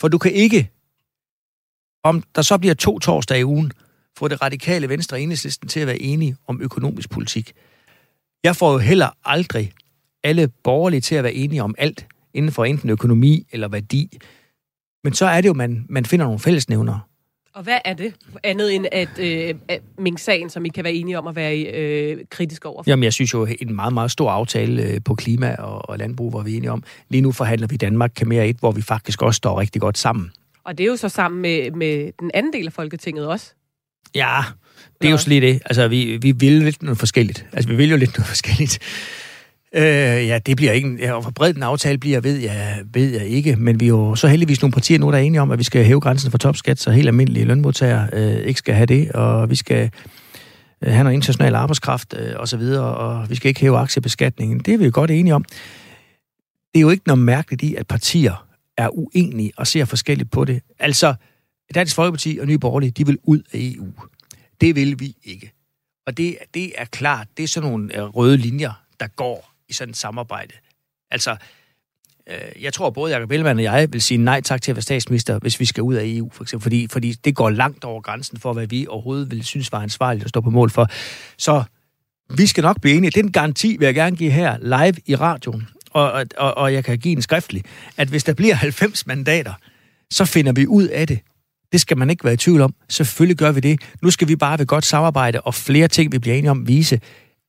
[0.00, 0.70] For du kan ikke,
[2.04, 3.72] om der så bliver to torsdage i ugen,
[4.18, 7.52] få det radikale venstre og enhedslisten til at være enige om økonomisk politik.
[8.44, 9.72] Jeg får jo heller aldrig
[10.24, 14.18] alle borgerlige til at være enige om alt inden for enten økonomi eller værdi.
[15.04, 17.00] Men så er det jo, man, man finder nogle fællesnævnere.
[17.54, 18.14] Og hvad er det?
[18.44, 19.54] Andet end at, øh,
[19.98, 22.90] Mink-sagen, som I kan være enige om at være øh, kritisk over for?
[22.90, 26.30] Jamen, jeg synes jo, en meget, meget stor aftale øh, på klima og, og landbrug,
[26.30, 26.82] hvor vi er enige om.
[27.08, 29.98] Lige nu forhandler vi Danmark kan mere et, hvor vi faktisk også står rigtig godt
[29.98, 30.30] sammen.
[30.64, 33.54] Og det er jo så sammen med, med den anden del af Folketinget også.
[34.14, 34.40] Ja,
[35.00, 35.60] det er jo slet det.
[35.64, 37.46] Altså, vi, vi vil lidt noget forskelligt.
[37.52, 38.78] Altså, vi vil jo lidt noget forskelligt.
[39.74, 39.82] Øh,
[40.26, 40.96] ja, det bliver ikke...
[40.98, 43.56] Ja, hvor bred den aftale bliver, ved jeg, ved jeg ikke.
[43.56, 45.64] Men vi er jo så heldigvis nogle partier nu, der er enige om, at vi
[45.64, 49.12] skal hæve grænsen for topskat, så helt almindelige lønmodtagere øh, ikke skal have det.
[49.12, 49.90] Og vi skal
[50.84, 54.58] øh, have noget international arbejdskraft øh, og så videre, og vi skal ikke hæve aktiebeskatningen.
[54.58, 55.44] Det er vi jo godt enige om.
[56.74, 58.46] Det er jo ikke noget mærkeligt i, at partier
[58.76, 60.60] er uenige og ser forskelligt på det.
[60.78, 61.14] Altså,
[61.74, 63.92] Dansk Folkeparti og Nye Borgerlige, de vil ud af EU.
[64.60, 65.52] Det vil vi ikke.
[66.06, 69.72] Og det, det er klart, det er sådan nogle øh, røde linjer, der går i
[69.72, 70.54] sådan et samarbejde.
[71.10, 71.36] Altså,
[72.26, 74.82] øh, jeg tror både Jacob Ellemann og jeg vil sige nej tak til at være
[74.82, 78.00] statsminister, hvis vi skal ud af EU, for eksempel, fordi, fordi det går langt over
[78.00, 80.88] grænsen for, hvad vi overhovedet vil synes var ansvarligt at stå på mål for.
[81.38, 81.64] Så
[82.36, 83.10] vi skal nok blive enige.
[83.10, 86.98] Den garanti vil jeg gerne give her live i radioen, og, og, og jeg kan
[86.98, 87.64] give en skriftlig,
[87.96, 89.52] at hvis der bliver 90 mandater,
[90.10, 91.20] så finder vi ud af det.
[91.72, 92.74] Det skal man ikke være i tvivl om.
[92.88, 93.80] Selvfølgelig gør vi det.
[94.02, 97.00] Nu skal vi bare ved godt samarbejde og flere ting, vi bliver enige om, vise,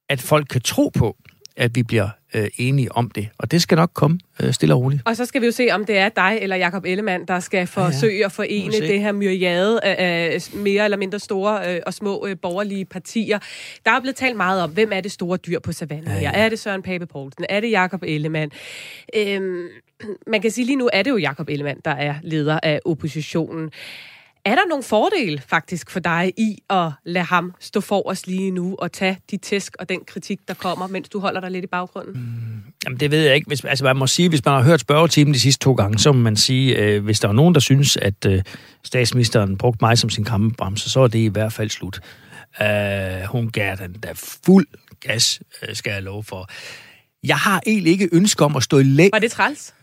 [0.09, 1.17] at folk kan tro på,
[1.60, 3.30] at vi bliver øh, enige om det.
[3.38, 5.01] Og det skal nok komme øh, stille og roligt.
[5.05, 7.68] Og så skal vi jo se, om det er dig eller Jakob Ellemann, der skal
[7.68, 8.26] forsøge ja, ja.
[8.26, 12.86] at forene det her myriade af mere eller mindre store øh, og små øh, borgerlige
[12.86, 13.39] partier.
[13.86, 16.32] Der er blevet talt meget om, hvem er det store dyr på savannen ja, ja.
[16.34, 17.45] Er det Søren Pape Poulsen?
[17.49, 18.51] Er det Jakob Ellemann?
[19.16, 19.68] Øhm,
[20.32, 23.72] man kan sige, lige nu er det jo Jakob Ellemann, der er leder af oppositionen.
[24.49, 28.51] Er der nogle fordele faktisk for dig i at lade ham stå for os lige
[28.51, 31.63] nu og tage de tæsk og den kritik, der kommer, mens du holder dig lidt
[31.63, 32.13] i baggrunden?
[32.13, 33.47] Mm, jamen det ved jeg ikke.
[33.47, 36.11] Hvis, altså man må sige, hvis man har hørt spørgetimen de sidste to gange, så
[36.11, 38.41] må man sige, øh, hvis der er nogen, der synes, at øh,
[38.83, 41.99] statsministeren brugte mig som sin kammebremse, så er det i hvert fald slut.
[42.59, 44.67] Uh, hun gav den da fuld
[44.99, 46.49] gas, øh, skal jeg love for.
[47.23, 49.09] Jeg har egentlig ikke ønske om at stå i læ...
[49.13, 49.73] Var det træls?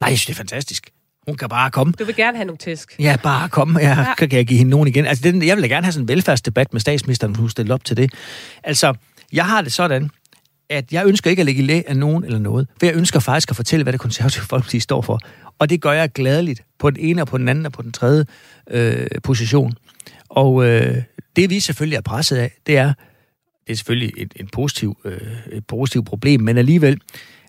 [0.00, 0.90] Nej, jeg synes, det er fantastisk.
[1.30, 1.92] Hun kan bare komme.
[1.98, 2.96] Du vil gerne have nogle tæsk.
[2.98, 3.80] Ja, bare komme.
[3.80, 4.26] Jeg ja.
[4.26, 5.06] kan jeg give hende nogen igen.
[5.06, 7.84] Altså, den, jeg vil da gerne have sådan en velfærdsdebat med statsministeren, hun stiller op
[7.84, 8.12] til det.
[8.64, 8.94] Altså,
[9.32, 10.10] jeg har det sådan,
[10.70, 12.68] at jeg ønsker ikke at lægge i læ af nogen eller noget.
[12.78, 15.20] For jeg ønsker faktisk at fortælle, hvad det konservative folkeparti står for.
[15.58, 17.92] Og det gør jeg gladeligt på den ene og på den anden og på den
[17.92, 18.24] tredje
[18.70, 19.72] øh, position.
[20.28, 20.96] Og øh,
[21.36, 22.92] det vi selvfølgelig er presset af, det er,
[23.66, 25.18] det er selvfølgelig et, et, positiv, øh,
[25.52, 27.00] et positivt problem, men alligevel,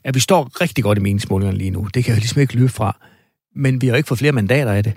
[0.03, 1.87] at vi står rigtig godt i meningsmålingerne lige nu.
[1.93, 2.97] Det kan jeg ligesom ikke løbe fra
[3.55, 4.93] men vi har jo ikke fået flere mandater af det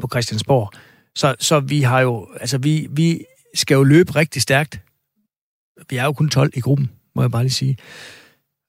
[0.00, 0.70] på Christiansborg.
[1.14, 3.24] Så, så vi har jo, altså vi, vi
[3.54, 4.80] skal jo løbe rigtig stærkt.
[5.90, 7.76] Vi er jo kun 12 i gruppen, må jeg bare lige sige.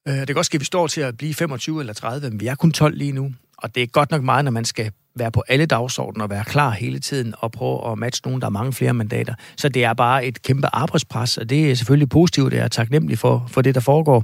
[0.07, 2.39] Øh, det kan godt ske, at vi står til at blive 25 eller 30, men
[2.39, 3.31] vi er kun 12 lige nu.
[3.57, 6.45] Og det er godt nok meget, når man skal være på alle dagsordener og være
[6.45, 9.33] klar hele tiden og prøve at matche nogen, der har mange flere mandater.
[9.57, 13.19] Så det er bare et kæmpe arbejdspres, og det er selvfølgelig positivt, det er taknemmelig
[13.19, 14.23] for, for det, der foregår.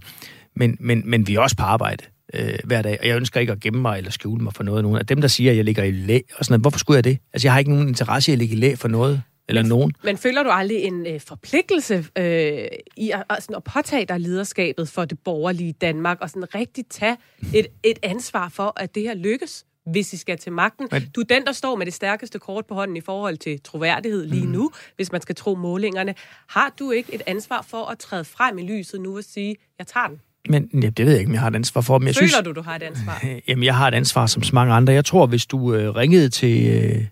[0.55, 2.03] Men, men, men vi er også på arbejde
[2.39, 4.83] øh, hver dag, og jeg ønsker ikke at gemme mig eller skjule mig for noget.
[4.83, 6.95] Nogen af dem, der siger, at jeg ligger i læ, og sådan noget, hvorfor skulle
[6.95, 7.17] jeg det?
[7.33, 9.91] Altså, jeg har ikke nogen interesse i at ligge i læ for noget eller nogen.
[10.03, 12.67] Men føler du aldrig en øh, forpligtelse øh,
[12.97, 16.85] i at, at, sådan at påtage dig lederskabet for det borgerlige Danmark, og sådan rigtig
[16.89, 17.17] tage
[17.53, 20.87] et, et ansvar for, at det her lykkes, hvis I skal til magten?
[20.91, 21.03] Men...
[21.15, 24.25] Du er den, der står med det stærkeste kort på hånden i forhold til troværdighed
[24.25, 24.51] lige mm.
[24.51, 26.15] nu, hvis man skal tro målingerne.
[26.47, 29.87] Har du ikke et ansvar for at træde frem i lyset nu og sige, jeg
[29.87, 30.21] tager den?
[30.49, 31.99] Men ja, det ved jeg ikke, om jeg har et ansvar for.
[31.99, 33.25] Men jeg Føler synes, du, du har et ansvar?
[33.47, 34.93] Jamen, jeg har et ansvar som så mange andre.
[34.93, 37.05] Jeg tror, hvis du øh, ringede til øh,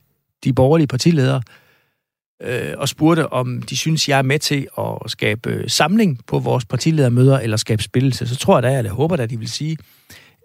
[0.43, 1.41] de borgerlige partiledere
[2.41, 6.39] øh, og spurgte, om de synes, jeg er med til at skabe øh, samling på
[6.39, 9.49] vores partiledermøder eller skabe spillelse, så tror jeg da, eller jeg håber da, de vil
[9.49, 9.77] sige,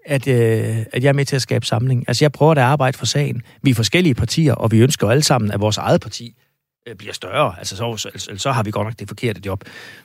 [0.05, 2.03] at, øh, at jeg er med til at skabe samling.
[2.07, 3.41] Altså, jeg prøver da at arbejde for sagen.
[3.61, 6.35] Vi er forskellige partier, og vi ønsker alle sammen, at vores eget parti
[6.87, 7.55] øh, bliver større.
[7.57, 9.63] Altså, så, så, så har vi godt nok det forkerte job.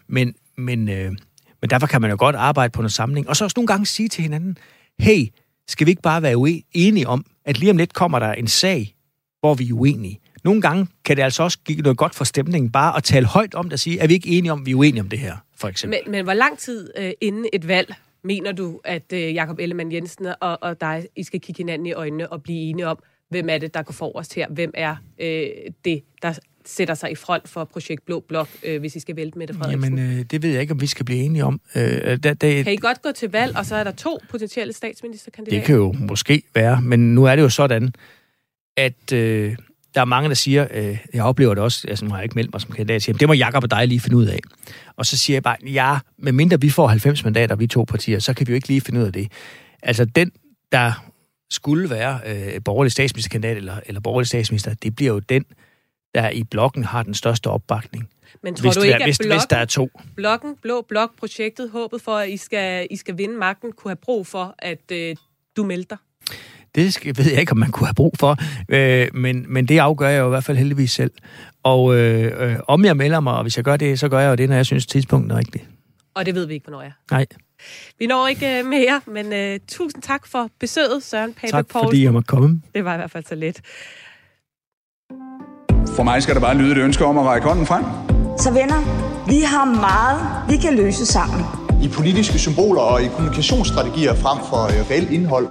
[0.08, 1.12] Men, men, øh,
[1.64, 3.28] men derfor kan man jo godt arbejde på noget samling.
[3.28, 4.58] Og så også nogle gange sige til hinanden,
[4.98, 5.26] hey,
[5.68, 8.94] skal vi ikke bare være enige om, at lige om lidt kommer der en sag,
[9.40, 10.20] hvor vi er uenige.
[10.44, 13.54] Nogle gange kan det altså også give noget godt for stemningen, bare at tale højt
[13.54, 15.18] om det og sige, er vi ikke enige om, at vi er uenige om det
[15.18, 15.98] her, for eksempel.
[16.04, 17.94] Men, men hvor lang tid øh, inden et valg
[18.24, 21.92] mener du, at øh, Jakob Ellemann Jensen og, og dig, I skal kigge hinanden i
[21.92, 22.98] øjnene og blive enige om,
[23.30, 24.48] hvem er det, der går forrest her?
[24.48, 25.46] Hvem er øh,
[25.84, 29.38] det, der sætter sig i front for projekt Blå Blok, øh, hvis I skal vælte
[29.38, 29.98] med det, Frederiksen?
[29.98, 31.60] Jamen, øh, det ved jeg ikke, om vi skal blive enige om.
[31.74, 34.72] Øh, da, da, kan I godt gå til valg, og så er der to potentielle
[34.72, 35.60] statsministerkandidater?
[35.60, 37.94] Det kan jo måske være, men nu er det jo sådan,
[38.76, 39.56] at øh,
[39.94, 42.34] der er mange, der siger, øh, jeg oplever det også, altså nu har jeg ikke
[42.34, 44.38] meldt mig som kandidat, siger, det må Jakob og dig lige finde ud af.
[44.96, 48.34] Og så siger jeg bare, ja, medmindre vi får 90 mandater, vi to partier, så
[48.34, 49.32] kan vi jo ikke lige finde ud af det.
[49.82, 50.32] Altså den,
[50.72, 51.10] der
[51.50, 55.44] skulle være øh, borgerlig statsministerkandidat eller, eller borgerlig statsminister, det bliver jo den,
[56.14, 58.08] der i blokken har den største opbakning.
[58.42, 59.90] Men tror hvis, du ikke, at hvis, blokken, hvis der er to?
[60.16, 64.26] blokken, Blå Blok-projektet, håbet for, at I skal, I skal vinde magten, kunne have brug
[64.26, 65.16] for, at øh,
[65.56, 65.98] du melder dig?
[66.74, 68.36] Det skal, ved jeg ikke, om man kunne have brug for,
[68.68, 71.10] øh, men, men det afgør jeg jo i hvert fald heldigvis selv.
[71.62, 74.30] Og øh, øh, om jeg melder mig, og hvis jeg gør det, så gør jeg
[74.30, 75.64] jo det, når jeg synes, tidspunktet er rigtigt.
[76.14, 77.26] Og det ved vi ikke, hvornår jeg Nej.
[77.98, 81.86] Vi når ikke uh, mere, men uh, tusind tak for besøget, Søren Pape Tak, Poulsen.
[81.86, 82.62] fordi jeg måtte komme.
[82.74, 83.60] Det var i hvert fald så let.
[85.96, 87.84] For mig skal der bare lyde et ønske om at række hånden frem.
[88.38, 88.80] Så venner,
[89.26, 91.40] vi har meget, vi kan løse sammen.
[91.82, 95.46] I politiske symboler og i kommunikationsstrategier frem for uh, reelt indhold.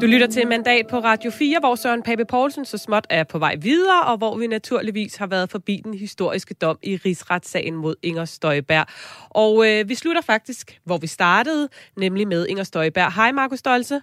[0.00, 3.38] Du lytter til Mandat på Radio 4, hvor Søren Pape Poulsen så småt er på
[3.38, 7.94] vej videre, og hvor vi naturligvis har været forbi den historiske dom i rigsretssagen mod
[8.02, 8.86] Inger Støjberg.
[9.30, 13.12] Og øh, vi slutter faktisk, hvor vi startede, nemlig med Inger Støjberg.
[13.12, 14.00] Hej Markus Stolze.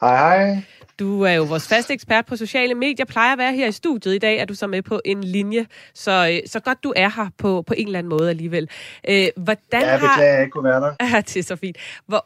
[0.00, 0.62] Hej hej.
[0.98, 4.14] Du er jo vores faste ekspert på sociale medier, plejer at være her i studiet
[4.14, 7.08] i dag, er du så med på en linje, så, øh, så godt du er
[7.08, 8.70] her på, på en eller anden måde alligevel.
[9.08, 10.22] Øh, hvordan ja, jeg beklager, har...
[10.22, 10.94] jeg ikke kunne være der.
[11.14, 11.76] Ja, det er så fint.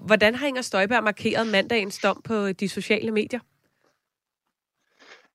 [0.00, 3.40] Hvordan har Inger Støjberg markeret mandagens dom på de sociale medier?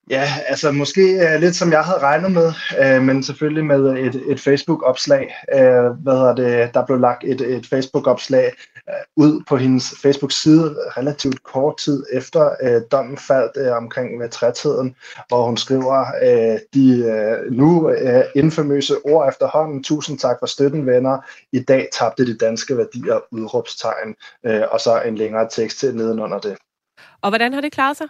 [0.09, 4.23] Ja, altså måske uh, lidt som jeg havde regnet med, uh, men selvfølgelig med et,
[4.27, 5.35] et Facebook-opslag.
[5.53, 6.73] Uh, hvad hedder det?
[6.73, 8.51] Der blev lagt et, et Facebook-opslag
[8.89, 14.29] Øh, ud på hendes Facebook-side relativt kort tid efter øh, dommen faldt øh, omkring ved
[14.29, 14.95] trætheden,
[15.27, 19.83] hvor hun skriver øh, de øh, nu øh, infamøse ord efterhånden.
[19.83, 21.17] Tusind tak for støtten, venner.
[21.51, 24.15] I dag tabte de danske værdier udråbstegn,
[24.45, 26.57] øh, og så en længere tekst til nedenunder det.
[27.21, 28.07] Og hvordan har det klaret sig?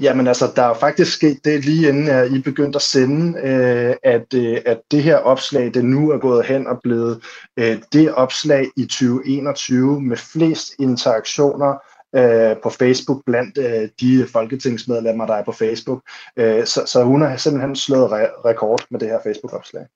[0.00, 3.94] Jamen altså, der er faktisk sket det lige inden at I begyndte at sende, øh,
[4.02, 7.22] at, øh, at det her opslag, det nu er gået hen og blevet
[7.56, 11.74] øh, det opslag i 2021 med flest interaktioner
[12.16, 16.02] øh, på Facebook blandt øh, de folketingsmedlemmer, der er på Facebook.
[16.36, 19.86] Øh, så, så hun har simpelthen slået re- rekord med det her Facebook-opslag.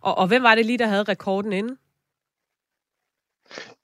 [0.00, 1.76] Og, og hvem var det lige, der havde rekorden inden?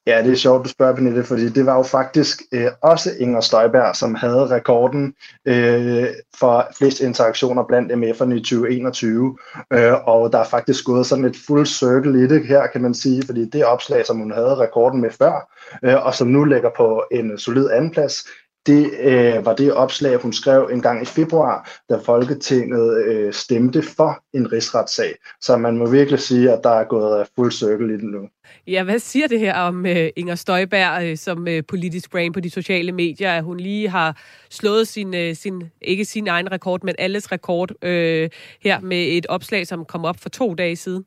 [0.07, 3.41] Ja, det er sjovt, du spørger, Pernille, fordi det var jo faktisk øh, også Inger
[3.41, 5.15] Støjberg, som havde rekorden
[5.47, 6.07] øh,
[6.39, 9.39] for flest interaktioner blandt MF'erne i 2021.
[9.73, 12.95] Øh, og der er faktisk gået sådan et full circle i det her, kan man
[12.95, 15.53] sige, fordi det opslag, som hun havde rekorden med før,
[15.83, 18.27] øh, og som nu ligger på en solid andenplads,
[18.67, 23.83] det øh, var det opslag, hun skrev en gang i februar, da Folketinget øh, stemte
[23.83, 25.15] for en rigsretssag.
[25.41, 28.29] Så man må virkelig sige, at der er gået øh, fuld cirkel i den nu.
[28.67, 32.41] Ja, hvad siger det her om øh, Inger Støjberg øh, som øh, politisk brain på
[32.41, 34.17] de sociale medier, at hun lige har
[34.51, 38.31] slået sin, øh, sin ikke sin egen rekord, men alles rekord øh,
[38.63, 41.05] her med et opslag, som kom op for to dage siden?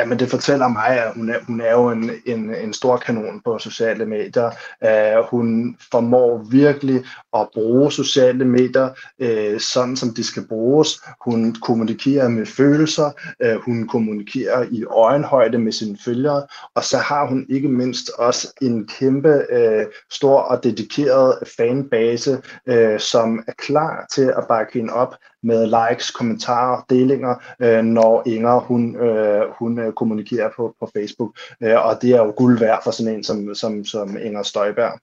[0.00, 3.40] Jamen det fortæller mig, at hun er, hun er jo en, en, en stor kanon
[3.44, 4.50] på sociale medier.
[4.84, 7.04] Uh, hun formår virkelig
[7.36, 8.88] at bruge sociale medier
[9.22, 10.88] uh, sådan, som de skal bruges.
[11.24, 13.10] Hun kommunikerer med følelser,
[13.44, 18.54] uh, hun kommunikerer i øjenhøjde med sine følgere, og så har hun ikke mindst også
[18.62, 24.92] en kæmpe uh, stor og dedikeret fanbase, uh, som er klar til at bakke hende
[24.92, 30.90] op med likes, kommentarer, delinger, øh, når Inger hun, øh, hun øh, kommunikerer på, på
[30.96, 31.38] Facebook.
[31.62, 35.00] Øh, og det er jo guld værd for sådan en som, som, som Inger Støjberg.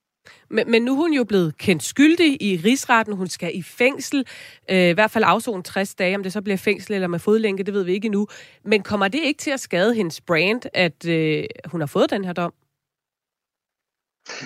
[0.49, 3.15] Men, men nu er hun jo blevet kendt skyldig i rigsretten.
[3.15, 4.25] Hun skal i fængsel.
[4.71, 6.15] Øh, I hvert fald afzone 60 dage.
[6.15, 8.27] Om det så bliver fængsel eller med fodlænke, det ved vi ikke endnu.
[8.65, 12.25] Men kommer det ikke til at skade hendes brand, at øh, hun har fået den
[12.25, 12.53] her dom?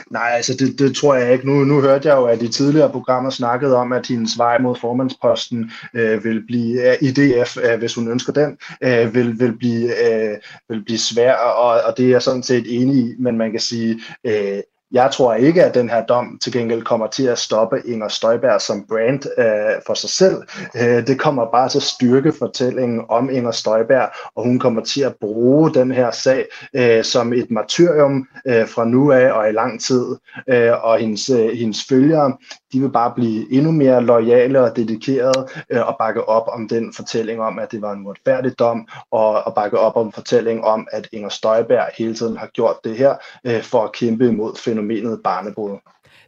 [0.09, 1.47] Nej, altså det, det tror jeg ikke.
[1.47, 4.75] Nu, nu hørte jeg jo, at i tidligere programmer snakkede om, at hendes vej mod
[4.75, 9.57] formandsposten øh, vil blive øh, i IDF, øh, hvis hun ønsker den, øh, vil, vil,
[9.57, 10.37] blive, øh,
[10.69, 13.59] vil blive svær, og, og det er jeg sådan set enig i, men man kan
[13.59, 14.59] sige, øh,
[14.91, 18.61] jeg tror ikke, at den her dom til gengæld kommer til at stoppe Inger Støjberg
[18.61, 20.35] som brand øh, for sig selv.
[20.75, 25.01] Øh, det kommer bare til at styrke fortællingen om Inger Støjberg, og hun kommer til
[25.01, 29.51] at bruge den her sag øh, som et martyrium øh, fra nu af og i
[29.51, 30.05] lang tid.
[30.49, 32.37] Øh, og hendes, øh, hendes følgere,
[32.73, 36.93] de vil bare blive endnu mere lojale og dedikerede øh, og bakke op om den
[36.93, 40.87] fortælling om, at det var en uretfærdig dom, og, og bakke op om fortællingen om,
[40.91, 45.21] at Inger Støjberg hele tiden har gjort det her øh, for at kæmpe imod fænomenet
[45.23, 45.77] barnebrud.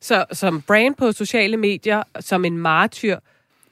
[0.01, 3.17] Så som brand på sociale medier, som en martyr,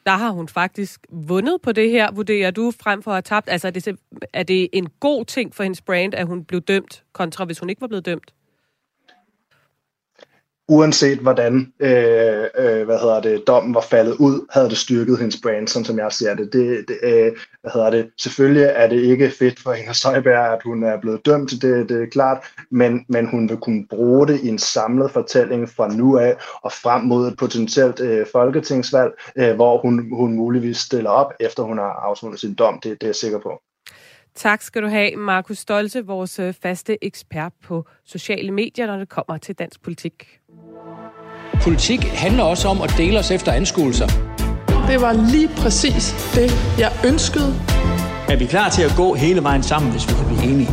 [0.05, 3.49] der har hun faktisk vundet på det her, vurderer du, frem for at have tabt.
[3.49, 3.97] Altså er det,
[4.33, 7.69] er det en god ting for hendes brand, at hun blev dømt, kontra hvis hun
[7.69, 8.33] ikke var blevet dømt?
[10.71, 15.39] Uanset hvordan øh, øh, hvad hedder det, dommen var faldet ud, havde det styrket hendes
[15.43, 16.53] brand, sådan som jeg ser det.
[16.53, 18.09] det, det øh, hvad hedder det.
[18.17, 22.03] Selvfølgelig er det ikke fedt for Inger Støjberg, at hun er blevet dømt, det, det
[22.03, 22.37] er klart,
[22.69, 26.71] men, men hun vil kunne bruge det i en samlet fortælling fra nu af og
[26.71, 31.77] frem mod et potentielt øh, folketingsvalg, øh, hvor hun, hun muligvis stiller op, efter hun
[31.77, 32.79] har afsluttet sin dom.
[32.83, 33.61] Det, det er jeg sikker på.
[34.35, 39.09] Tak skal du have, Markus Stolte, vores øh, faste ekspert på sociale medier, når det
[39.09, 40.39] kommer til dansk politik.
[41.63, 44.07] Politik handler også om at dele os efter anskuelser.
[44.87, 47.55] Det var lige præcis det, jeg ønskede.
[48.29, 50.69] Er vi klar til at gå hele vejen sammen, hvis vi kan blive enige?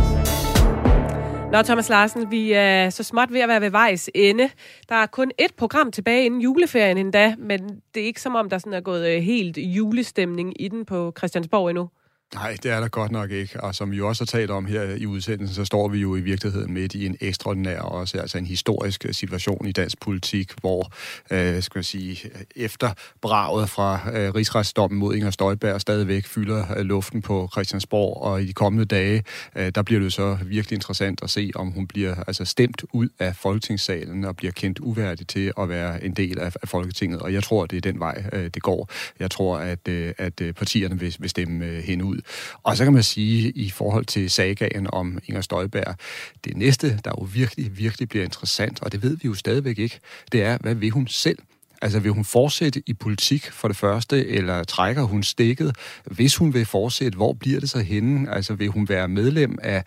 [1.52, 4.50] Nå, Thomas Larsen, vi er så småt ved at være ved vejs ende.
[4.88, 7.60] Der er kun et program tilbage inden juleferien endda, men
[7.94, 11.12] det er ikke som om, der sådan er gået øh, helt julestemning i den på
[11.18, 11.88] Christiansborg endnu.
[12.34, 13.60] Nej, det er der godt nok ikke.
[13.60, 16.20] Og som vi også har talt om her i udsendelsen, så står vi jo i
[16.20, 20.92] virkeligheden midt i en ekstraordinær, også altså en historisk øh, situation i dansk politik, hvor,
[21.30, 26.84] øh, skal jeg sige, efter braget fra øh, rigsretsdommen mod Inger Støjberg stadigvæk fylder øh,
[26.84, 29.24] luften på Christiansborg, og i de kommende dage,
[29.56, 33.08] øh, der bliver det så virkelig interessant at se, om hun bliver altså stemt ud
[33.18, 37.20] af Folketingssalen og bliver kendt uværdig til at være en del af, af Folketinget.
[37.20, 38.90] Og jeg tror, det er den vej, øh, det går.
[39.20, 42.22] Jeg tror, at, øh, at øh, partierne vil, vil stemme øh, hende ud ud.
[42.62, 45.96] Og så kan man sige, i forhold til sagaen om Inger Støjberg,
[46.44, 50.00] det næste, der jo virkelig, virkelig bliver interessant, og det ved vi jo stadigvæk ikke,
[50.32, 51.38] det er, hvad vil hun selv?
[51.82, 55.76] Altså vil hun fortsætte i politik for det første, eller trækker hun stikket?
[56.04, 58.30] Hvis hun vil fortsætte, hvor bliver det så henne?
[58.34, 59.84] Altså vil hun være medlem af,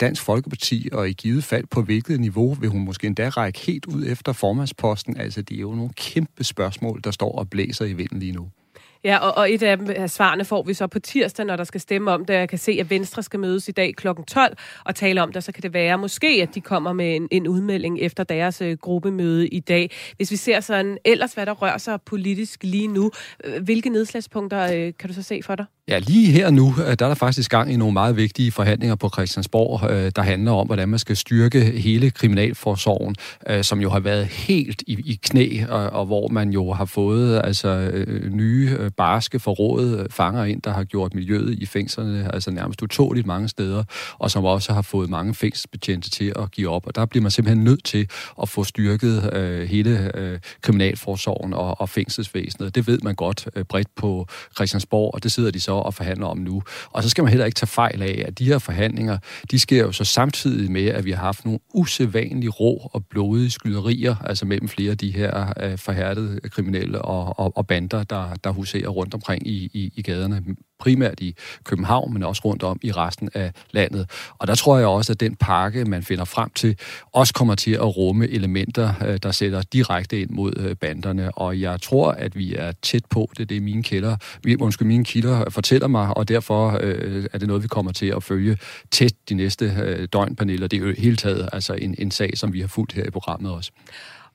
[0.00, 3.86] Dansk Folkeparti, og i givet fald på hvilket niveau vil hun måske endda række helt
[3.86, 5.16] ud efter formandsposten?
[5.16, 8.48] Altså det er jo nogle kæmpe spørgsmål, der står og blæser i vinden lige nu.
[9.04, 11.80] Ja, og, og et af øh, svarene får vi så på tirsdag, når der skal
[11.80, 12.34] stemme om det.
[12.34, 14.08] Jeg kan se, at Venstre skal mødes i dag kl.
[14.26, 15.44] 12 og tale om det.
[15.44, 18.76] Så kan det være måske, at de kommer med en, en udmelding efter deres øh,
[18.78, 19.90] gruppemøde i dag.
[20.16, 23.10] Hvis vi ser sådan ellers, hvad der rører sig politisk lige nu,
[23.44, 25.66] øh, hvilke nedslagspunkter øh, kan du så se for dig?
[25.88, 28.94] Ja, lige her nu, øh, der er der faktisk gang i nogle meget vigtige forhandlinger
[28.94, 33.16] på Christiansborg, øh, der handler om, hvordan man skal styrke hele kriminalforsorgen,
[33.48, 36.84] øh, som jo har været helt i, i knæ, og, og hvor man jo har
[36.84, 37.90] fået altså
[38.30, 43.48] nye barske forrådet fanger ind, der har gjort miljøet i fængslerne altså nærmest utåligt mange
[43.48, 43.84] steder,
[44.18, 46.86] og som også har fået mange fængselsbetjente til at give op.
[46.86, 48.08] Og der bliver man simpelthen nødt til
[48.42, 52.74] at få styrket øh, hele øh, kriminalforsorgen og, og fængselsvæsenet.
[52.74, 55.94] Det ved man godt øh, bredt på Christiansborg, og det sidder de så så og
[55.94, 56.62] forhandler om nu.
[56.90, 59.18] Og så skal man heller ikke tage fejl af, at de her forhandlinger,
[59.50, 63.50] de sker jo så samtidig med, at vi har haft nogle usædvanligt rå og blodige
[63.50, 68.34] skyderier, altså mellem flere af de her øh, forhærdede kriminelle og, og, og bander, der,
[68.44, 70.44] der huserer rundt omkring i, i, i gaderne
[70.82, 74.10] primært i København, men også rundt om i resten af landet.
[74.38, 76.76] Og der tror jeg også, at den pakke, man finder frem til,
[77.12, 81.30] også kommer til at rumme elementer, øh, der sætter direkte ind mod øh, banderne.
[81.38, 84.16] Og jeg tror, at vi er tæt på det, det er mine kilder,
[84.60, 88.22] undskyld, mine kilder fortæller mig, og derfor øh, er det noget, vi kommer til at
[88.22, 88.58] følge
[88.90, 90.66] tæt de næste øh, døgnpaneler.
[90.66, 93.10] Det er jo hele taget altså en, en sag, som vi har fulgt her i
[93.10, 93.70] programmet også.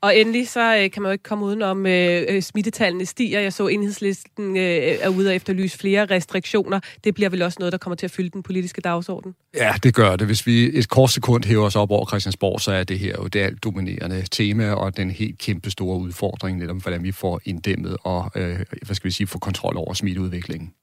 [0.02, 3.40] Og endelig så øh, kan man jo ikke komme udenom, øh, øh, smittetallene stiger.
[3.40, 4.64] Jeg så enhedslisten øh,
[5.02, 6.80] er ude og efterlyse flere restriktioner.
[7.04, 9.36] Det bliver vel også noget, der kommer til at fylde den politiske dagsorden?
[9.56, 10.28] Ja, det gør det.
[10.28, 13.28] Hvis vi et kort sekund hæver os op over Christiansborg, så er det her jo
[13.28, 17.98] det alt dominerende tema og den helt kæmpe store udfordring, netop hvordan vi får inddæmmet
[18.04, 20.74] og, øh, hvad skal vi sige, få kontrol over smitteudviklingen.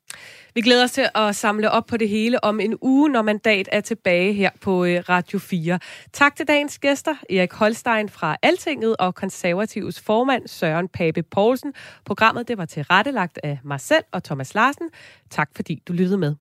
[0.54, 3.68] Vi glæder os til at samle op på det hele om en uge, når mandat
[3.72, 5.78] er tilbage her på øh, Radio 4.
[6.12, 11.72] Tak til dagens gæster, Erik Holstein fra Altinget og konservativs formand Søren Pape Poulsen.
[12.04, 14.90] Programmet det var tilrettelagt af mig selv og Thomas Larsen.
[15.30, 16.32] Tak fordi du lyttede med.